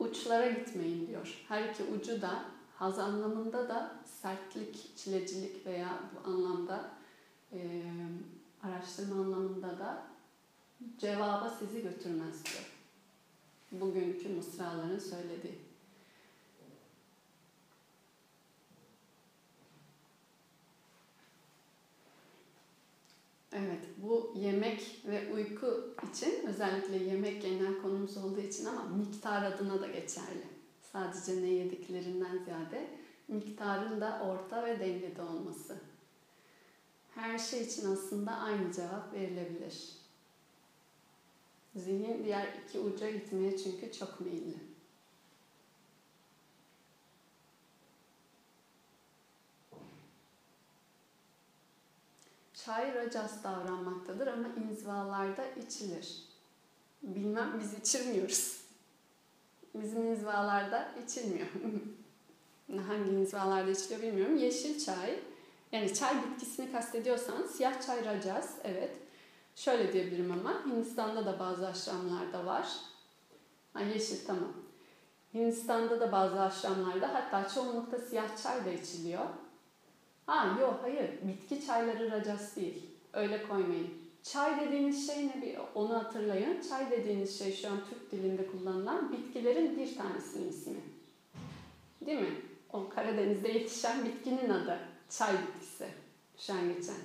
[0.00, 1.44] Uçlara gitmeyin diyor.
[1.48, 6.90] Her iki ucu da haz anlamında da sertlik, çilecilik veya bu anlamda
[7.52, 7.82] e,
[8.62, 10.02] araştırma anlamında da
[10.98, 12.80] cevaba sizi götürmez diyor
[13.72, 15.69] bugünkü mısraların söylediği.
[23.52, 29.80] Evet, bu yemek ve uyku için özellikle yemek genel konumuz olduğu için ama miktar adına
[29.80, 30.44] da geçerli.
[30.92, 32.88] Sadece ne yediklerinden ziyade
[33.28, 35.76] miktarın da orta ve dengede olması.
[37.14, 39.92] Her şey için aslında aynı cevap verilebilir.
[41.76, 44.69] Zihin diğer iki uca gitmeye çünkü çok meyilli.
[52.70, 56.22] Çay rajas davranmaktadır ama inzivalarda içilir.
[57.02, 58.60] Bilmem biz içirmiyoruz.
[59.74, 61.46] Bizim inzivalarda içilmiyor.
[62.88, 64.36] Hangi inzivalarda içiliyor bilmiyorum.
[64.36, 65.20] Yeşil çay,
[65.72, 68.90] yani çay bitkisini kastediyorsan siyah çay rajas, evet.
[69.56, 72.68] Şöyle diyebilirim ama Hindistan'da da bazı aşramlarda var.
[73.72, 74.52] Ha, yeşil tamam.
[75.34, 79.26] Hindistan'da da bazı aşramlarda hatta çoğunlukta siyah çay da içiliyor.
[80.26, 82.86] Ha yok hayır bitki çayları rajas değil.
[83.12, 83.88] Öyle koymayın.
[84.22, 86.62] Çay dediğiniz şey ne bir onu hatırlayın.
[86.68, 90.80] Çay dediğiniz şey şu an Türk dilinde kullanılan bitkilerin bir tanesinin ismi.
[92.06, 92.34] Değil mi?
[92.72, 94.78] O Karadeniz'de yetişen bitkinin adı.
[95.10, 95.88] Çay bitkisi.
[96.38, 96.96] Şu an geçen.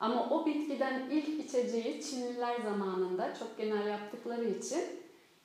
[0.00, 4.82] Ama o bitkiden ilk içeceği Çinliler zamanında çok genel yaptıkları için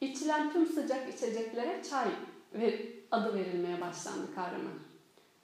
[0.02, 2.08] içilen tüm sıcak içeceklere çay
[2.54, 4.70] ve adı verilmeye başlandı kavramı.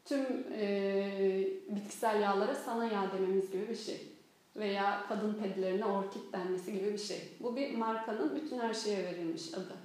[0.06, 4.08] Tüm e, bitkisel yağlara sana yağ dememiz gibi bir şey.
[4.56, 7.30] Veya kadın pedilerine orkid denmesi gibi bir şey.
[7.39, 9.76] Bu bir markanın bütün her şeye verilmiş adı.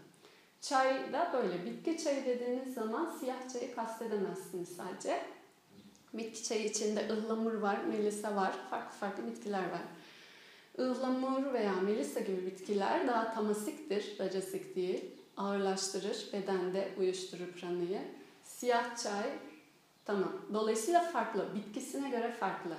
[0.61, 1.65] Çay da böyle.
[1.65, 5.21] Bitki çayı dediğiniz zaman siyah çayı kastedemezsiniz sadece.
[6.15, 9.83] Bitki çayı içinde ıhlamur var, melisa var, farklı farklı bitkiler var.
[10.79, 15.05] Ihlamur veya melisa gibi bitkiler daha tamasiktir, racasik değil.
[15.37, 18.01] Ağırlaştırır, bedende uyuşturur pranayı.
[18.45, 19.31] Siyah çay,
[20.11, 20.33] tamam.
[20.53, 22.77] Dolayısıyla farklı, bitkisine göre farklı.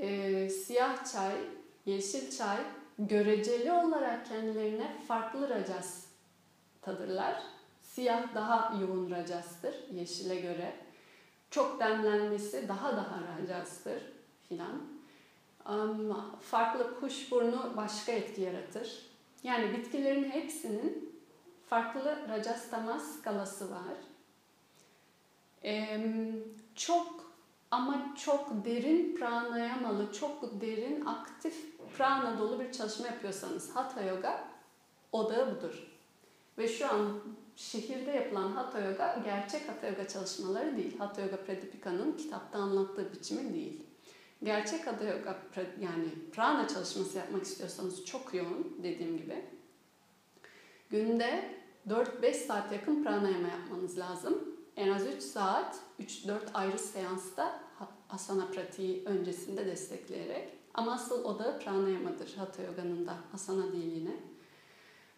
[0.00, 1.34] Ee, siyah çay,
[1.86, 2.58] yeşil çay
[2.98, 6.04] göreceli olarak kendilerine farklı racas
[6.82, 7.42] tadırlar.
[7.82, 10.72] Siyah daha yoğun racastır yeşile göre.
[11.50, 14.02] Çok demlenmesi daha daha racastır
[14.48, 14.82] filan.
[15.64, 19.06] Ama farklı kuşburnu başka etki yaratır.
[19.42, 21.20] Yani bitkilerin hepsinin
[21.66, 24.07] farklı racastama skalası var.
[26.74, 27.28] Çok
[27.70, 34.48] ama çok derin pranayamalı, çok derin aktif prana dolu bir çalışma yapıyorsanız Hatha Yoga
[35.12, 35.86] odağı budur.
[36.58, 37.20] Ve şu an
[37.56, 40.98] şehirde yapılan Hatha Yoga gerçek Hatha Yoga çalışmaları değil.
[40.98, 43.82] Hatha Yoga Pradipika'nın kitapta anlattığı biçimi değil.
[44.42, 45.36] Gerçek Hatha Yoga
[45.80, 49.44] yani prana çalışması yapmak istiyorsanız çok yoğun dediğim gibi.
[50.90, 51.54] Günde
[51.88, 54.57] 4-5 saat yakın pranayama yapmanız lazım.
[54.78, 57.60] En az 3 saat, 3-4 ayrı seansta
[58.10, 60.48] asana pratiği öncesinde destekleyerek.
[60.74, 63.14] Ama asıl odağı pranayamadır Hatha Yoga'nın da.
[63.34, 64.16] Asana değil yine.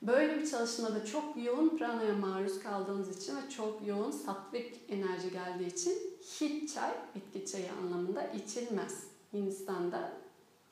[0.03, 5.67] Böyle bir çalışmada çok yoğun pranaya maruz kaldığınız için ve çok yoğun satvik enerji geldiği
[5.67, 5.93] için
[6.41, 9.07] hit çay, bitki çayı anlamında içilmez.
[9.33, 10.13] Hindistan'da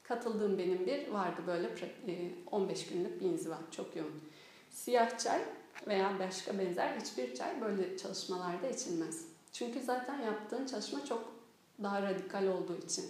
[0.03, 1.71] katıldığım benim bir vardı böyle
[2.51, 4.21] 15 günlük bir inziva çok yoğun.
[4.71, 5.41] Siyah çay
[5.87, 9.25] veya başka benzer hiçbir çay böyle çalışmalarda içilmez.
[9.53, 11.33] Çünkü zaten yaptığın çalışma çok
[11.83, 13.05] daha radikal olduğu için.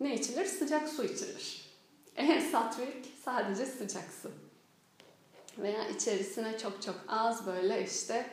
[0.00, 0.44] Ne içilir?
[0.44, 1.64] Sıcak su içilir.
[2.16, 4.30] En satvik sadece sıcak su.
[5.58, 8.26] Veya içerisine çok çok az böyle işte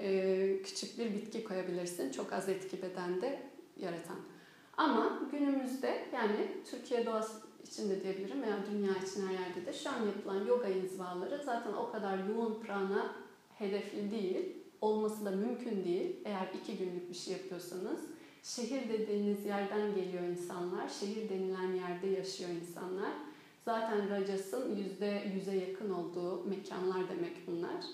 [0.00, 2.12] e, küçük bir bitki koyabilirsin.
[2.12, 3.42] Çok az etki bedende
[3.76, 4.16] yaratan.
[4.76, 7.32] Ama günümüzde yani Türkiye doğası
[7.64, 11.90] içinde diyebilirim veya dünya için her yerde de şu an yapılan yoga inzivaları zaten o
[11.90, 13.16] kadar yoğun prana
[13.58, 14.56] hedefli değil.
[14.80, 18.00] Olması da mümkün değil eğer iki günlük bir şey yapıyorsanız.
[18.42, 20.88] Şehir dediğiniz yerden geliyor insanlar.
[20.88, 23.12] Şehir denilen yerde yaşıyor insanlar.
[23.64, 27.84] Zaten Racas'ın yüzde yüze yakın olduğu mekanlar demek bunlar.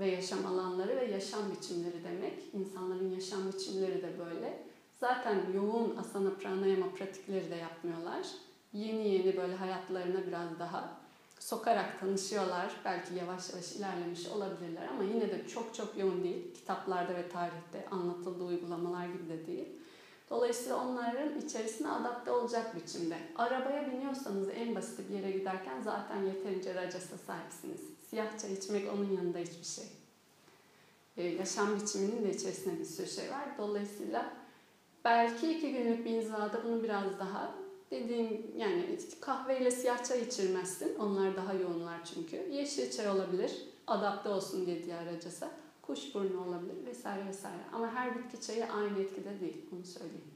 [0.00, 2.42] Ve yaşam alanları ve yaşam biçimleri demek.
[2.52, 4.62] İnsanların yaşam biçimleri de böyle.
[5.00, 8.26] Zaten yoğun asana pranayama pratikleri de yapmıyorlar.
[8.76, 10.96] Yeni yeni böyle hayatlarına biraz daha
[11.38, 12.70] sokarak tanışıyorlar.
[12.84, 16.54] Belki yavaş yavaş ilerlemiş olabilirler ama yine de çok çok yoğun değil.
[16.54, 19.68] Kitaplarda ve tarihte anlatıldığı uygulamalar gibi de değil.
[20.30, 23.16] Dolayısıyla onların içerisine adapte olacak biçimde.
[23.36, 27.80] Arabaya biniyorsanız en basit bir yere giderken zaten yeterince racasa sahipsiniz.
[28.10, 29.84] Siyah çay içmek onun yanında hiçbir şey.
[31.16, 33.48] Ee, yaşam biçiminin de içerisinde bir sürü şey var.
[33.58, 34.32] Dolayısıyla
[35.04, 40.94] belki iki günlük bir inzivada bunu biraz daha dediğim yani kahveyle siyah çay içirmezsin.
[40.98, 42.36] Onlar daha yoğunlar çünkü.
[42.36, 43.52] Yeşil çay olabilir.
[43.86, 45.50] Adapte olsun diye diğer racasa
[45.82, 47.62] kuşburnu olabilir vesaire vesaire.
[47.72, 50.34] Ama her bitki çayı aynı etkide değil, onu söyleyeyim.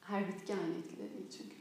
[0.00, 1.56] Her bitki aynı etkide değil çünkü.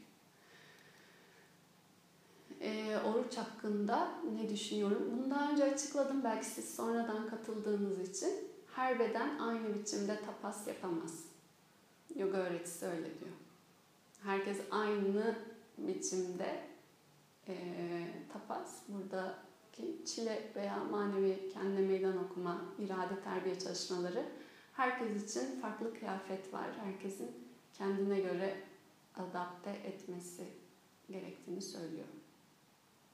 [2.61, 5.11] Ee, oruç hakkında ne düşünüyorum?
[5.11, 6.23] Bunu daha önce açıkladım.
[6.23, 8.29] Belki siz sonradan katıldığınız için.
[8.75, 11.25] Her beden aynı biçimde tapas yapamaz.
[12.15, 13.40] Yoga öğretisi öyle diyor.
[14.23, 15.35] Herkes aynı
[15.77, 16.59] biçimde
[17.47, 17.55] e,
[18.33, 18.81] tapas.
[18.87, 19.35] Burada
[20.05, 24.25] çile veya manevi kendine meydan okuma, irade terbiye çalışmaları
[24.73, 26.67] herkes için farklı kıyafet var.
[26.83, 27.31] Herkesin
[27.73, 28.55] kendine göre
[29.15, 30.43] adapte etmesi
[31.09, 32.07] gerektiğini söylüyor.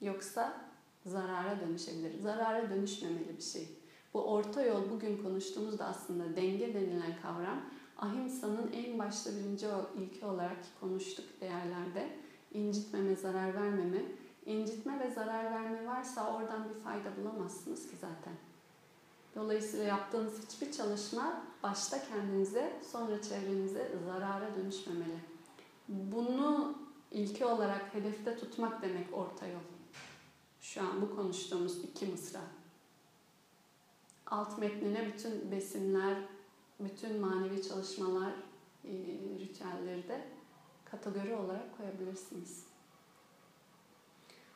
[0.00, 0.60] Yoksa
[1.06, 2.18] zarara dönüşebilir.
[2.20, 3.68] Zarara dönüşmemeli bir şey.
[4.14, 7.64] Bu orta yol bugün konuştuğumuzda aslında denge denilen kavram
[7.98, 9.66] ahimsanın en başta birinci
[9.98, 12.18] ilki olarak konuştuk değerlerde.
[12.54, 14.02] incitmeme, zarar vermeme.
[14.46, 18.32] İncitme ve zarar verme varsa oradan bir fayda bulamazsınız ki zaten.
[19.34, 25.18] Dolayısıyla yaptığınız hiçbir çalışma başta kendinize sonra çevrenize zarara dönüşmemeli.
[25.88, 26.74] Bunu
[27.10, 29.60] ilki olarak hedefte tutmak demek orta yol.
[30.60, 32.40] Şu an bu konuştuğumuz iki mısra.
[34.26, 36.16] Alt metnine bütün besinler,
[36.80, 38.32] bütün manevi çalışmalar,
[38.84, 38.92] e,
[39.38, 40.24] ritüelleri de
[40.84, 42.64] kategori olarak koyabilirsiniz.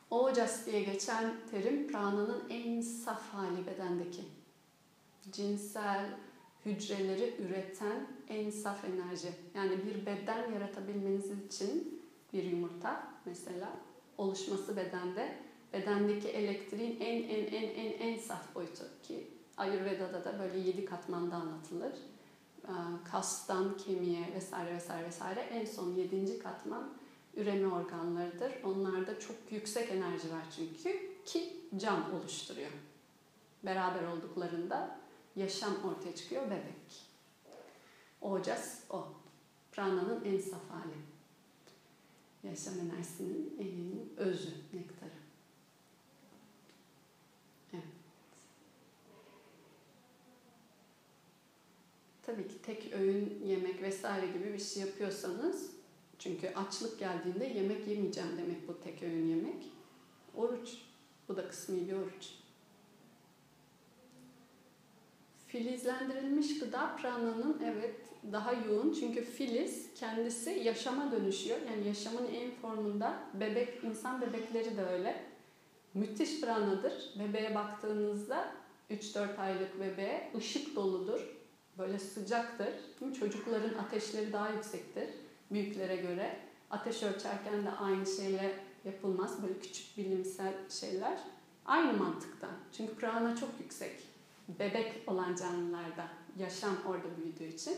[0.09, 4.23] Ojas diye geçen terim prananın en saf hali bedendeki.
[5.31, 6.05] Cinsel
[6.65, 9.33] hücreleri üreten en saf enerji.
[9.55, 12.01] Yani bir beden yaratabilmeniz için
[12.33, 13.69] bir yumurta mesela
[14.17, 15.37] oluşması bedende
[15.73, 21.35] bedendeki elektriğin en en en en en saf boyutu ki Ayurveda'da da böyle yedi katmanda
[21.35, 21.93] anlatılır.
[23.11, 26.93] Kastan kemiğe vesaire vesaire vesaire en son yedinci katman
[27.35, 28.63] üreme organlarıdır.
[28.63, 32.71] Onlarda çok yüksek enerji var çünkü ki can oluşturuyor.
[33.63, 34.99] Beraber olduklarında
[35.35, 37.05] yaşam ortaya çıkıyor bebek.
[38.21, 39.07] Ojas o.
[39.71, 40.97] Prana'nın en saf hali.
[42.43, 45.11] Yaşam enerjisinin en özü, nektarı.
[47.73, 47.83] Evet.
[52.33, 55.71] Tabii ki tek öğün yemek vesaire gibi bir şey yapıyorsanız
[56.19, 59.71] çünkü açlık geldiğinde yemek yemeyeceğim demek bu tek öğün yemek.
[60.35, 60.69] Oruç.
[61.29, 62.29] Bu da kısmi bir oruç.
[65.47, 67.95] Filizlendirilmiş gıda prananın evet
[68.31, 71.57] daha yoğun çünkü filiz kendisi yaşama dönüşüyor.
[71.71, 75.23] Yani yaşamın en formunda bebek, insan bebekleri de öyle.
[75.93, 76.93] Müthiş pranadır.
[77.19, 78.51] Bebeğe baktığınızda
[78.91, 81.42] 3-4 aylık bebeğe ışık doludur.
[81.77, 82.69] Böyle sıcaktır.
[83.19, 85.09] Çocukların ateşleri daha yüksektir
[85.51, 86.39] büyüklere göre.
[86.69, 89.43] Ateş ölçerken de aynı şeyle yapılmaz.
[89.43, 91.19] Böyle küçük bilimsel şeyler.
[91.65, 92.51] Aynı mantıktan.
[92.77, 94.03] Çünkü prana çok yüksek.
[94.59, 96.07] Bebek olan canlılarda.
[96.39, 97.77] Yaşam orada büyüdüğü için.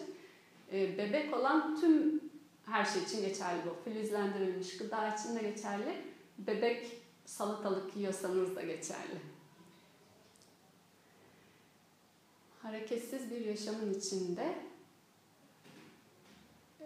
[0.72, 2.22] Ee, bebek olan tüm
[2.66, 3.90] her şey için geçerli bu.
[3.90, 6.02] Filizlendirilmiş gıda için de geçerli.
[6.38, 9.35] Bebek salatalık yiyorsanız da geçerli.
[12.66, 14.56] Hareketsiz bir yaşamın içinde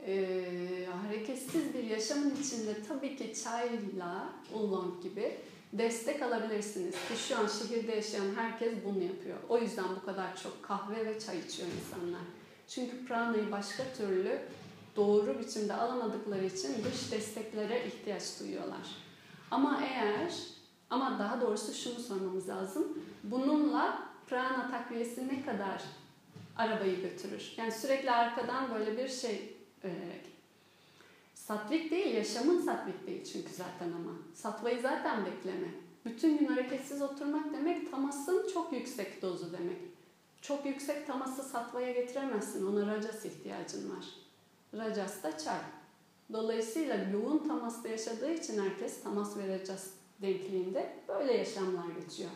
[0.05, 5.37] e, hareketsiz bir yaşamın içinde tabii ki çayla, oolong gibi
[5.73, 6.91] destek alabilirsiniz.
[6.91, 9.37] Ki şu an şehirde yaşayan herkes bunu yapıyor.
[9.49, 12.21] O yüzden bu kadar çok kahve ve çay içiyor insanlar.
[12.67, 14.39] Çünkü pranayı başka türlü
[14.95, 18.95] doğru biçimde alamadıkları için dış desteklere ihtiyaç duyuyorlar.
[19.51, 20.33] Ama eğer,
[20.89, 22.97] ama daha doğrusu şunu sormamız lazım.
[23.23, 25.83] Bununla prana takviyesi ne kadar
[26.57, 27.53] arabayı götürür?
[27.57, 29.91] Yani sürekli arkadan böyle bir şey e,
[31.33, 34.11] satvik değil, yaşamın satvik değil çünkü zaten ama.
[34.35, 35.67] Satvayı zaten bekleme.
[36.05, 39.77] Bütün gün hareketsiz oturmak demek tamasın çok yüksek dozu demek.
[40.41, 42.67] Çok yüksek taması satvaya getiremezsin.
[42.67, 44.05] Ona rajas ihtiyacın var.
[44.73, 45.59] Rajas da çay.
[46.33, 49.87] Dolayısıyla yoğun tamasta yaşadığı için herkes tamas ve rajas
[50.21, 52.29] denkliğinde böyle yaşamlar geçiyor.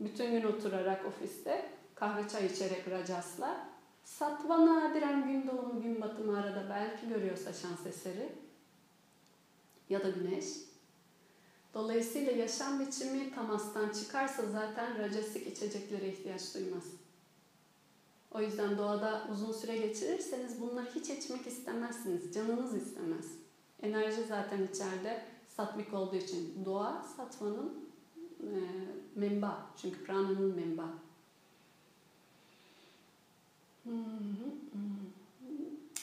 [0.00, 3.68] Bütün gün oturarak ofiste kahve çay içerek rajasla
[4.08, 8.32] Satva nadiren gün doğumu gün batımı arada belki görüyorsa şans eseri
[9.88, 10.44] ya da güneş.
[11.74, 16.84] Dolayısıyla yaşam biçimi tamastan çıkarsa zaten racasik içeceklere ihtiyaç duymaz.
[18.30, 22.34] O yüzden doğada uzun süre geçirirseniz bunları hiç içmek istemezsiniz.
[22.34, 23.26] Canınız istemez.
[23.82, 26.64] Enerji zaten içeride satvik olduğu için.
[26.64, 27.87] Doğa satvanın
[28.40, 28.50] e,
[29.14, 29.66] memba.
[29.76, 30.84] Çünkü prananın memba.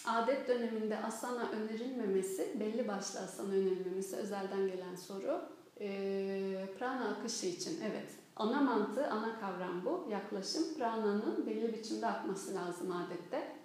[0.06, 5.42] Adet döneminde asana önerilmemesi, belli başlı asana önerilmemesi özelden gelen soru.
[5.80, 8.10] E, prana akışı için evet.
[8.36, 10.08] Ana mantığı, ana kavram bu.
[10.12, 13.56] Yaklaşım prananın belli biçimde akması lazım adette.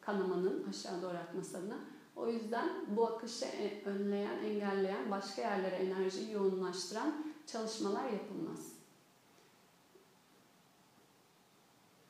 [0.00, 1.78] Kanamanın aşağı doğru akması adına.
[2.16, 7.14] O yüzden bu akışı e, önleyen, engelleyen, başka yerlere enerjiyi yoğunlaştıran
[7.52, 8.72] çalışmalar yapılmaz.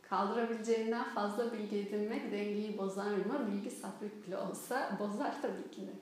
[0.03, 3.49] Kaldırabileceğinden fazla bilgi edinmek dengeyi bozar mı?
[3.53, 5.93] Bilgi satlık bile olsa bozar tabii ki de.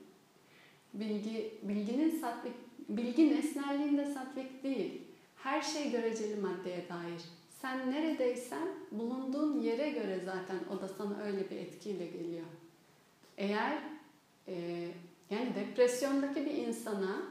[0.94, 2.54] Bilgi, bilginin satlık,
[2.88, 5.02] bilgi nesnelliğinde satlık değil.
[5.36, 7.22] Her şey göreceli maddeye dair.
[7.62, 12.46] Sen neredeysen bulunduğun yere göre zaten o da sana öyle bir etkiyle geliyor.
[13.36, 13.78] Eğer
[14.48, 14.88] e,
[15.30, 17.22] Yani depresyondaki bir insana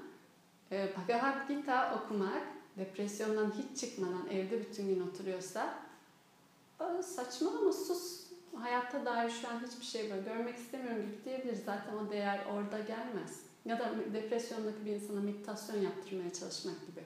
[0.71, 2.43] e, Bhagavad Gita okumak,
[2.77, 5.85] depresyondan hiç çıkmadan evde bütün gün oturuyorsa
[7.03, 8.25] saçma ama sus.
[8.55, 10.17] Hayatta dair şu an hiçbir şey var.
[10.17, 11.55] Görmek istemiyorum gibi diyebilir.
[11.65, 13.41] Zaten o değer orada gelmez.
[13.65, 17.03] Ya da depresyondaki bir insana meditasyon yaptırmaya çalışmak gibi.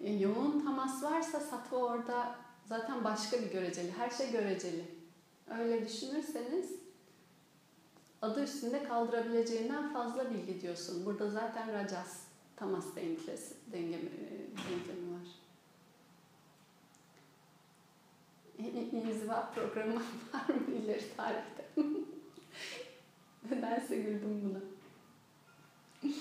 [0.00, 3.92] E, yoğun tamas varsa sattva orada zaten başka bir göreceli.
[3.98, 4.84] Her şey göreceli.
[5.58, 6.85] Öyle düşünürseniz
[8.22, 11.06] adı üstünde kaldırabileceğinden fazla bilgi diyorsun.
[11.06, 12.20] Burada zaten rajas,
[12.56, 13.98] tamas dengesi, denge,
[14.56, 15.28] denklemi var.
[18.92, 19.94] İnziva programı
[20.34, 21.64] var mı ileri tarihte?
[23.50, 24.60] Nedense güldüm buna.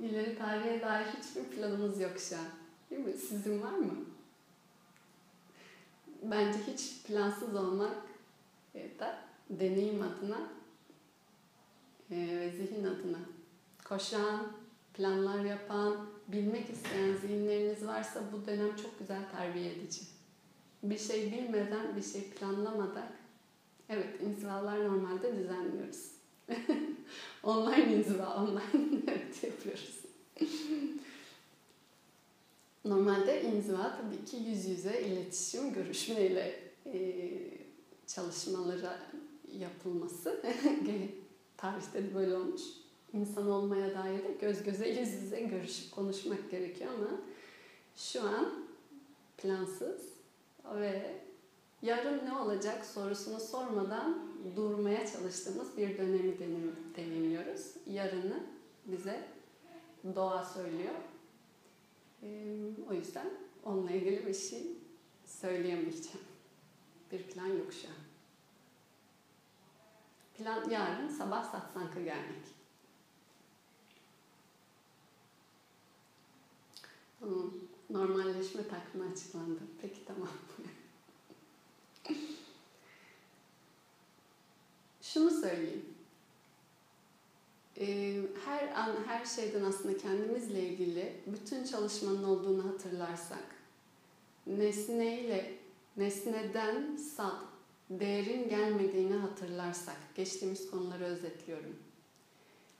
[0.00, 2.44] İleri tarihe dair hiçbir planımız yok şu an.
[2.90, 3.12] Değil mi?
[3.12, 3.94] Sizin var mı?
[6.22, 7.96] Bence hiç plansız olmak
[8.98, 9.18] da
[9.50, 10.55] deneyim adına e,
[12.10, 13.18] ve zihin adına
[13.84, 14.52] koşan,
[14.94, 20.00] planlar yapan, bilmek isteyen zihinleriniz varsa bu dönem çok güzel terbiye edici.
[20.82, 23.08] Bir şey bilmeden, bir şey planlamadan,
[23.88, 26.10] evet inzivalar normalde düzenliyoruz.
[27.42, 30.00] online inziva, online evet yapıyoruz.
[32.84, 37.30] Normalde inziva tabii ki yüz yüze iletişim, görüşmeyle e,
[38.06, 38.98] çalışmalara
[39.52, 40.42] yapılması.
[41.56, 42.62] Tarihte de böyle olmuş.
[43.12, 47.20] İnsan olmaya dair de göz göze yüz yüze görüşüp konuşmak gerekiyor ama
[47.96, 48.66] şu an
[49.38, 50.02] plansız
[50.74, 51.14] ve
[51.82, 54.18] yarın ne olacak sorusunu sormadan
[54.56, 56.38] durmaya çalıştığımız bir dönemi
[56.96, 57.74] deneyimliyoruz.
[57.86, 58.40] Yarını
[58.86, 59.28] bize
[60.14, 60.94] doğa söylüyor.
[62.90, 63.26] O yüzden
[63.64, 64.62] onunla ilgili bir şey
[65.26, 66.26] söyleyemeyeceğim.
[67.12, 68.05] Bir plan yok şu an.
[70.46, 72.44] Plan yarın sabah satsankı gelmek.
[77.20, 77.52] Tamam.
[77.90, 79.60] Normalleşme takvimi açıklandı.
[79.82, 80.28] Peki tamam.
[85.02, 85.84] Şunu söyleyeyim.
[87.78, 93.44] Ee, her an, her şeyden aslında kendimizle ilgili bütün çalışmanın olduğunu hatırlarsak,
[94.46, 95.58] nesneyle,
[95.96, 97.36] nesneden sal,
[97.90, 101.76] değerin gelmediğini hatırlarsak, geçtiğimiz konuları özetliyorum.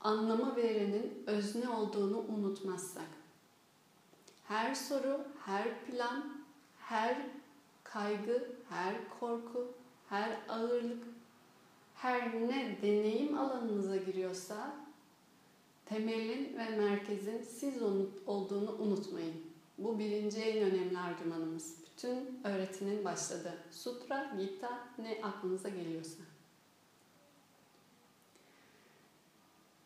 [0.01, 3.09] Anlamı verenin özne olduğunu unutmazsak,
[4.43, 6.37] her soru, her plan,
[6.79, 7.17] her
[7.83, 9.71] kaygı, her korku,
[10.09, 11.03] her ağırlık,
[11.95, 14.75] her ne deneyim alanınıza giriyorsa
[15.85, 17.81] temelin ve merkezin siz
[18.25, 19.35] olduğunu unutmayın.
[19.77, 21.86] Bu birinci en önemli argümanımız.
[21.97, 23.57] Bütün öğretinin başladığı.
[23.71, 26.23] Sutra, Gita ne aklınıza geliyorsa.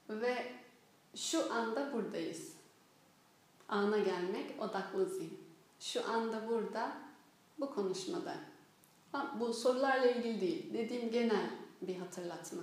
[0.10, 0.52] Ve
[1.16, 2.54] şu anda buradayız.
[3.70, 5.40] Ana gelmek odaklı zihin.
[5.80, 6.92] Şu anda burada
[7.60, 8.36] bu konuşmada.
[9.40, 10.74] Bu sorularla ilgili değil.
[10.74, 11.50] Dediğim genel
[11.82, 12.62] bir hatırlatma.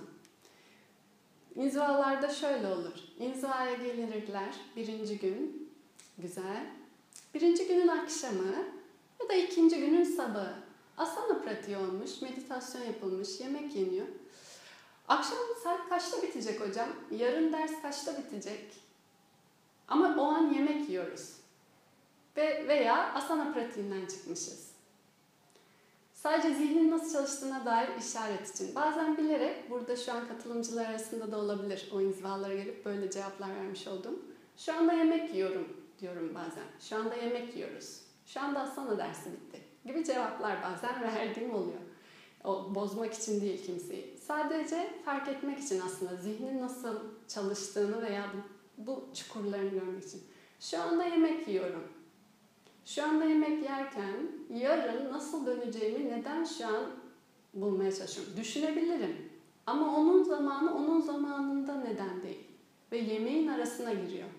[1.55, 2.99] İnzivalarda şöyle olur.
[3.19, 5.71] İnzivaya gelirler birinci gün.
[6.17, 6.65] Güzel.
[7.33, 8.78] Birinci günün akşamı
[9.29, 10.53] da ikinci günün sabahı.
[10.97, 14.07] Asana pratiği olmuş, meditasyon yapılmış, yemek yeniyor.
[15.07, 16.89] Akşam saat kaçta bitecek hocam?
[17.11, 18.75] Yarın ders kaçta bitecek?
[19.87, 21.33] Ama o an yemek yiyoruz.
[22.37, 24.69] Ve veya asana pratiğinden çıkmışız.
[26.13, 28.75] Sadece zihnin nasıl çalıştığına dair işaret için.
[28.75, 33.87] Bazen bilerek burada şu an katılımcılar arasında da olabilir o inzivalara gelip böyle cevaplar vermiş
[33.87, 34.19] oldum.
[34.57, 35.67] Şu anda yemek yiyorum
[35.99, 36.63] diyorum bazen.
[36.79, 38.08] Şu anda yemek yiyoruz.
[38.33, 39.59] Şu anda asana dersi bitti.
[39.85, 41.79] Gibi cevaplar bazen verdiğim oluyor.
[42.43, 44.17] O bozmak için değil kimseyi.
[44.17, 50.21] Sadece fark etmek için aslında zihnin nasıl çalıştığını veya bu, bu çukurlarını görmek için.
[50.59, 51.99] Şu anda yemek yiyorum
[52.89, 54.15] şu anda yemek yerken
[54.53, 56.85] yarın nasıl döneceğimi neden şu an
[57.53, 58.33] bulmaya çalışıyorum?
[58.37, 59.29] Düşünebilirim.
[59.65, 62.47] Ama onun zamanı onun zamanında neden değil.
[62.91, 64.29] Ve yemeğin arasına giriyor.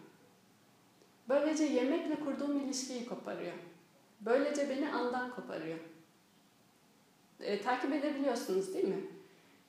[1.28, 3.55] Böylece yemekle kurduğum ilişkiyi koparıyor.
[4.20, 5.78] Böylece beni andan koparıyor.
[7.40, 9.06] E, takip edebiliyorsunuz değil mi?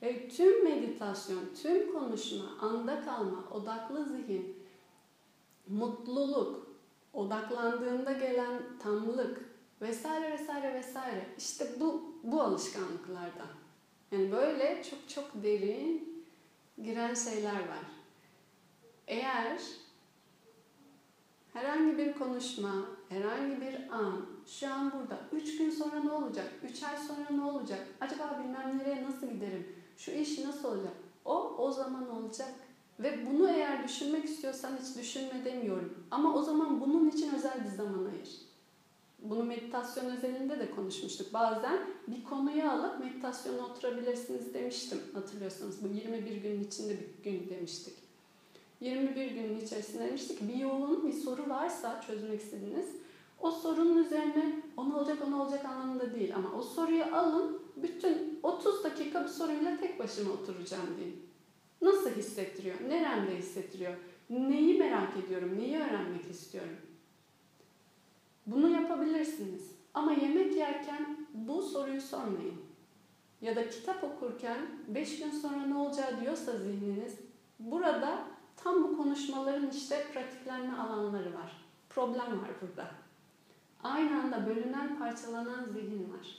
[0.02, 4.58] E, tüm meditasyon, tüm konuşma, anda kalma, odaklı zihin,
[5.68, 6.68] mutluluk,
[7.14, 13.48] odaklandığında gelen tamlık vesaire vesaire vesaire işte bu bu alışkanlıklardan.
[14.12, 16.26] Yani böyle çok çok derin
[16.84, 17.86] giren şeyler var.
[19.08, 19.62] Eğer
[21.54, 22.74] herhangi bir konuşma,
[23.12, 27.44] herhangi bir an, şu an burada, üç gün sonra ne olacak, üç ay sonra ne
[27.44, 30.94] olacak, acaba bilmem nereye nasıl giderim, şu iş nasıl olacak,
[31.26, 32.54] O o zaman olacak.
[33.00, 35.94] Ve bunu eğer düşünmek istiyorsan hiç düşünme demiyorum.
[36.12, 38.30] Ama o zaman bunun için özel bir zaman ayır.
[39.20, 41.34] Bunu meditasyon özelinde de konuşmuştuk.
[41.34, 45.00] Bazen bir konuyu alıp meditasyona oturabilirsiniz demiştim.
[45.14, 47.94] Hatırlıyorsanız bu 21 günün içinde bir gün demiştik.
[48.82, 53.01] 21 günün içerisinde demiştik bir yoğun bir soru varsa çözmek istediğiniz
[53.42, 57.62] o sorunun üzerine o ne olacak o ne olacak anlamında değil ama o soruyu alın
[57.76, 61.26] bütün 30 dakika bir soruyla tek başıma oturacağım deyin.
[61.82, 62.76] Nasıl hissettiriyor?
[62.90, 63.94] Neremde hissettiriyor?
[64.30, 65.58] Neyi merak ediyorum?
[65.58, 66.78] Neyi öğrenmek istiyorum?
[68.48, 69.72] Bunu yapabilirsiniz.
[69.94, 72.62] Ama yemek yerken bu soruyu sormayın.
[73.42, 77.16] Ya da kitap okurken 5 gün sonra ne olacağı diyorsa zihniniz
[77.60, 78.24] burada
[78.58, 81.66] tam bu konuşmaların işte pratiklenme alanları var.
[81.90, 83.01] Problem var burada.
[83.84, 86.38] Aynı anda bölünen, parçalanan zihin var.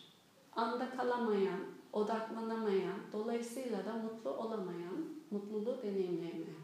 [0.57, 1.61] Anda kalamayan,
[1.93, 6.62] odaklanamayan, dolayısıyla da mutlu olamayan, mutluluğu deneyimleyemeyen.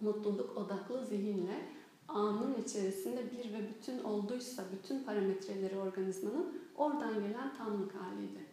[0.00, 1.68] Mutluluk odaklı zihinle
[2.08, 8.52] anın içerisinde bir ve bütün olduysa bütün parametreleri organizmanın oradan gelen tanrılık haliydi.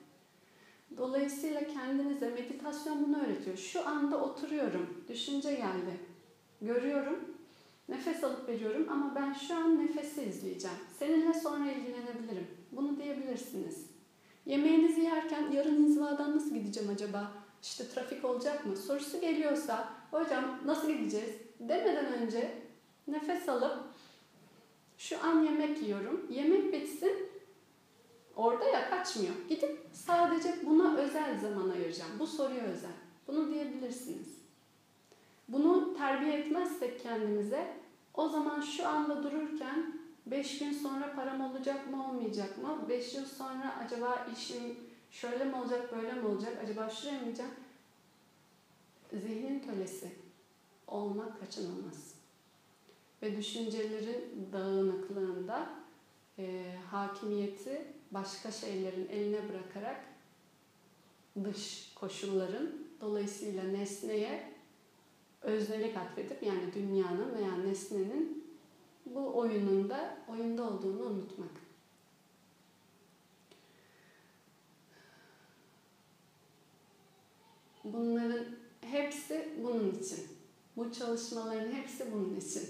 [0.98, 3.58] Dolayısıyla kendinize meditasyon bunu öğretiyor.
[3.58, 6.00] Şu anda oturuyorum, düşünce geldi.
[6.62, 7.20] Görüyorum,
[7.90, 10.78] nefes alıp veriyorum ama ben şu an nefesi izleyeceğim.
[11.00, 12.48] Seninle sonra ilgilenebilirim.
[12.72, 13.86] Bunu diyebilirsiniz.
[14.46, 17.32] Yemeğinizi yerken yarın inzivadan nasıl gideceğim acaba?
[17.64, 18.78] İşte trafik olacak mı?
[18.78, 21.30] Sorusu geliyorsa hocam nasıl gideceğiz?
[21.60, 22.52] Demeden önce
[23.08, 23.78] nefes alıp
[24.98, 26.28] şu an yemek yiyorum.
[26.30, 27.30] Yemek bitsin.
[28.36, 29.34] Orada ya kaçmıyor.
[29.50, 32.12] Gidip sadece buna özel zaman ayıracağım.
[32.20, 32.92] Bu soruya özel.
[33.28, 34.39] Bunu diyebilirsiniz.
[35.50, 37.74] Bunu terbiye etmezsek kendimize
[38.14, 42.86] o zaman şu anda dururken 5 gün sonra param olacak mı olmayacak mı?
[42.90, 44.78] 5 yıl sonra acaba işim
[45.12, 46.58] şöyle mi olacak böyle mi olacak?
[46.64, 47.52] Acaba şuraya mı gideceğim?
[49.14, 50.12] Zihnin kölesi
[50.88, 52.16] olmak kaçınılmaz.
[53.22, 55.70] Ve düşüncelerin dağınıklığında
[56.40, 60.06] e, hakimiyeti başka şeylerin eline bırakarak
[61.44, 62.72] dış koşulların
[63.02, 64.49] dolayısıyla nesneye
[65.42, 68.44] öznelik atfedip yani dünyanın veya nesnenin
[69.06, 71.50] bu oyununda oyunda olduğunu unutmak.
[77.84, 78.46] Bunların
[78.82, 80.20] hepsi bunun için.
[80.78, 82.70] Bu çalışmaların hepsi bunun için.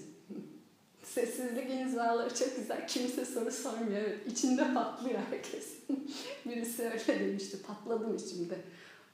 [1.03, 2.87] Sessizlik inzivaları çok güzel.
[2.87, 4.01] Kimse soru sormuyor.
[4.01, 5.73] Evet, içinde patlıyor herkes.
[6.45, 7.61] Birisi öyle demişti.
[7.61, 8.61] Patladım içimde.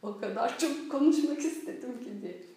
[0.01, 2.54] O kadar çok konuşmak istedim ki diye.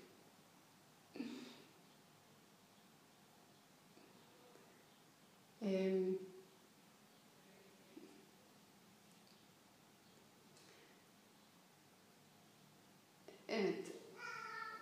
[13.48, 13.92] Evet.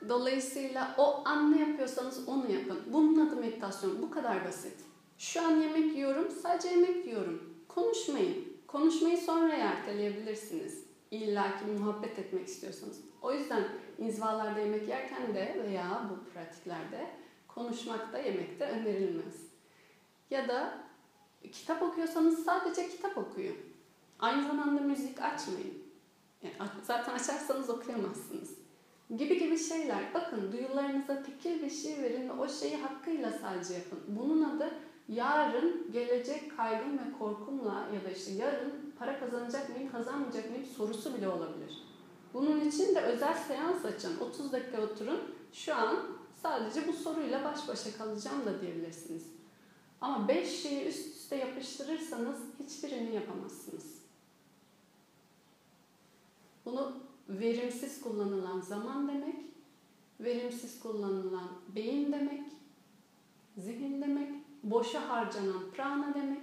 [0.08, 2.78] Dolayısıyla o an ne yapıyorsanız onu yapın.
[2.92, 4.02] Bunun adı meditasyon.
[4.02, 4.76] Bu kadar basit.
[5.18, 7.54] Şu an yemek yiyorum, sadece yemek yiyorum.
[7.68, 8.56] Konuşmayın.
[8.66, 10.84] Konuşmayı sonra erteleyebilirsiniz.
[11.10, 13.00] İlla ki muhabbet etmek istiyorsanız.
[13.22, 13.64] O yüzden
[13.98, 17.10] inzivalarda yemek yerken de veya bu pratiklerde
[17.48, 19.45] konuşmakta, yemekte önerilmez.
[20.30, 20.78] Ya da
[21.52, 23.56] kitap okuyorsanız sadece kitap okuyun.
[24.18, 25.86] Aynı zamanda müzik açmayın.
[26.42, 28.50] Yani zaten açarsanız okuyamazsınız.
[29.16, 30.14] Gibi gibi şeyler.
[30.14, 33.98] Bakın duyularınıza tekil bir şey verin ve o şeyi hakkıyla sadece yapın.
[34.08, 34.70] Bunun adı
[35.08, 41.14] yarın gelecek kaygım ve korkumla ya da işte yarın para kazanacak mıyım, kazanmayacak mıyım sorusu
[41.14, 41.82] bile olabilir.
[42.34, 44.20] Bunun için de özel seans açın.
[44.20, 45.20] 30 dakika oturun.
[45.52, 45.96] Şu an
[46.42, 49.35] sadece bu soruyla baş başa kalacağım da diyebilirsiniz.
[50.00, 53.96] Ama 5 şeyi üst üste yapıştırırsanız hiçbirini yapamazsınız.
[56.64, 56.92] Bunu
[57.28, 59.36] verimsiz kullanılan zaman demek,
[60.20, 62.42] verimsiz kullanılan beyin demek,
[63.58, 64.32] zihin demek,
[64.62, 66.42] boşa harcanan prana demek,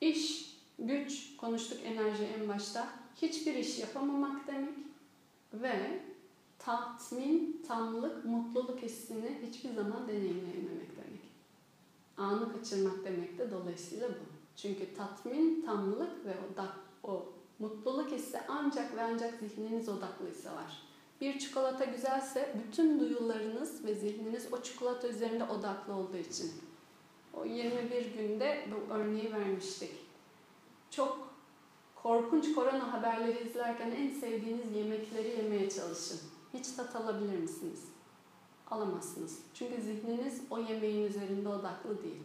[0.00, 2.88] iş, güç, konuştuk enerji en başta,
[3.22, 4.74] hiçbir iş yapamamak demek
[5.52, 6.00] ve
[6.58, 10.93] tatmin, tamlık, mutluluk hissini hiçbir zaman deneyimleyememek.
[12.16, 14.34] Anı kaçırmak demek de dolayısıyla bu.
[14.56, 16.34] Çünkü tatmin, tamlık ve
[17.02, 20.82] o, o mutluluk hissi ancak ve ancak zihniniz odaklıysa var.
[21.20, 26.52] Bir çikolata güzelse bütün duyularınız ve zihniniz o çikolata üzerinde odaklı olduğu için.
[27.34, 29.92] O 21 günde bu örneği vermiştik.
[30.90, 31.34] Çok
[31.94, 36.20] korkunç korona haberleri izlerken en sevdiğiniz yemekleri yemeye çalışın.
[36.54, 37.93] Hiç tat alabilir misiniz?
[38.70, 39.38] Alamazsınız.
[39.54, 42.22] Çünkü zihniniz o yemeğin üzerinde odaklı değil.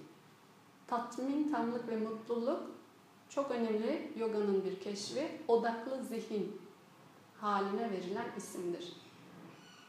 [0.87, 2.61] Tatmin, tamlık ve mutluluk
[3.29, 5.41] çok önemli yoganın bir keşfi.
[5.47, 6.61] Odaklı zihin
[7.41, 8.93] haline verilen isimdir.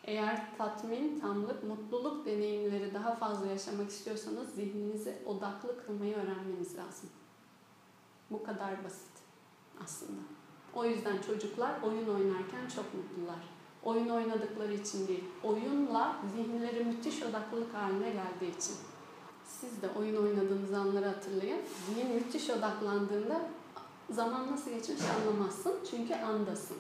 [0.05, 7.11] Eğer tatmin, tamlık, mutluluk deneyimleri daha fazla yaşamak istiyorsanız zihninizi odaklı kılmayı öğrenmeniz lazım.
[8.31, 9.11] Bu kadar basit
[9.85, 10.21] aslında.
[10.75, 13.60] O yüzden çocuklar oyun oynarken çok mutlular.
[13.83, 18.75] Oyun oynadıkları için değil, oyunla zihinleri müthiş odaklılık haline geldiği için.
[19.45, 21.61] Siz de oyun oynadığınız anları hatırlayın.
[21.87, 23.41] Zihin müthiş odaklandığında
[24.11, 26.77] zaman nasıl geçmiş anlamazsın çünkü andasın.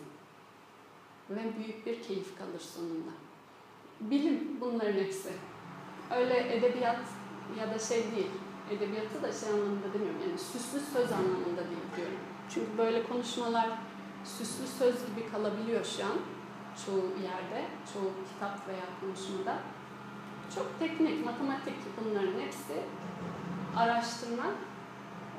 [1.31, 3.11] Ve büyük bir keyif kalır sonunda.
[4.01, 5.33] Bilim bunların hepsi.
[6.17, 7.01] Öyle edebiyat
[7.59, 8.31] ya da şey değil.
[8.71, 10.21] Edebiyatı da şey anlamında demiyorum.
[10.29, 12.19] Yani süslü söz anlamında değil diyorum.
[12.55, 13.71] Çünkü böyle konuşmalar
[14.25, 16.19] süslü söz gibi kalabiliyor şu an
[16.87, 19.59] çoğu yerde, çoğu kitap veya konuşmada.
[20.55, 22.83] Çok teknik, matematik bunların hepsi
[23.77, 24.47] araştırma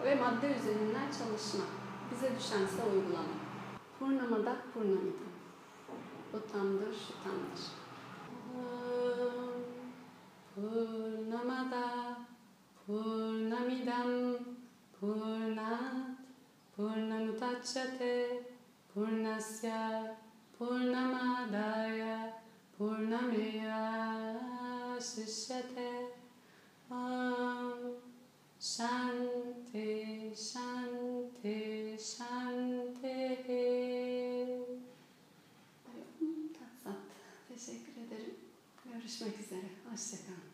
[0.03, 1.63] ve madde üzerinden çalışma.
[2.11, 3.35] Bize düşense uygulama.
[3.99, 5.31] Purnamada purnamida.
[6.31, 7.65] Şu tamdır.
[10.55, 12.17] Purnamada
[12.87, 14.37] purnamidam
[14.99, 16.11] purnat
[16.75, 18.43] purnamutacchate
[18.93, 20.15] purnasya
[20.61, 22.37] purnamadaya
[22.77, 23.81] purnameva
[25.01, 25.91] sishyate
[26.91, 27.97] Om
[28.59, 29.89] Shanti
[30.35, 33.17] Shanti Shanti.
[37.49, 38.35] Teşekkür ederim.
[38.85, 39.69] Görüşmek üzere.
[39.91, 40.50] Hoşçakalın.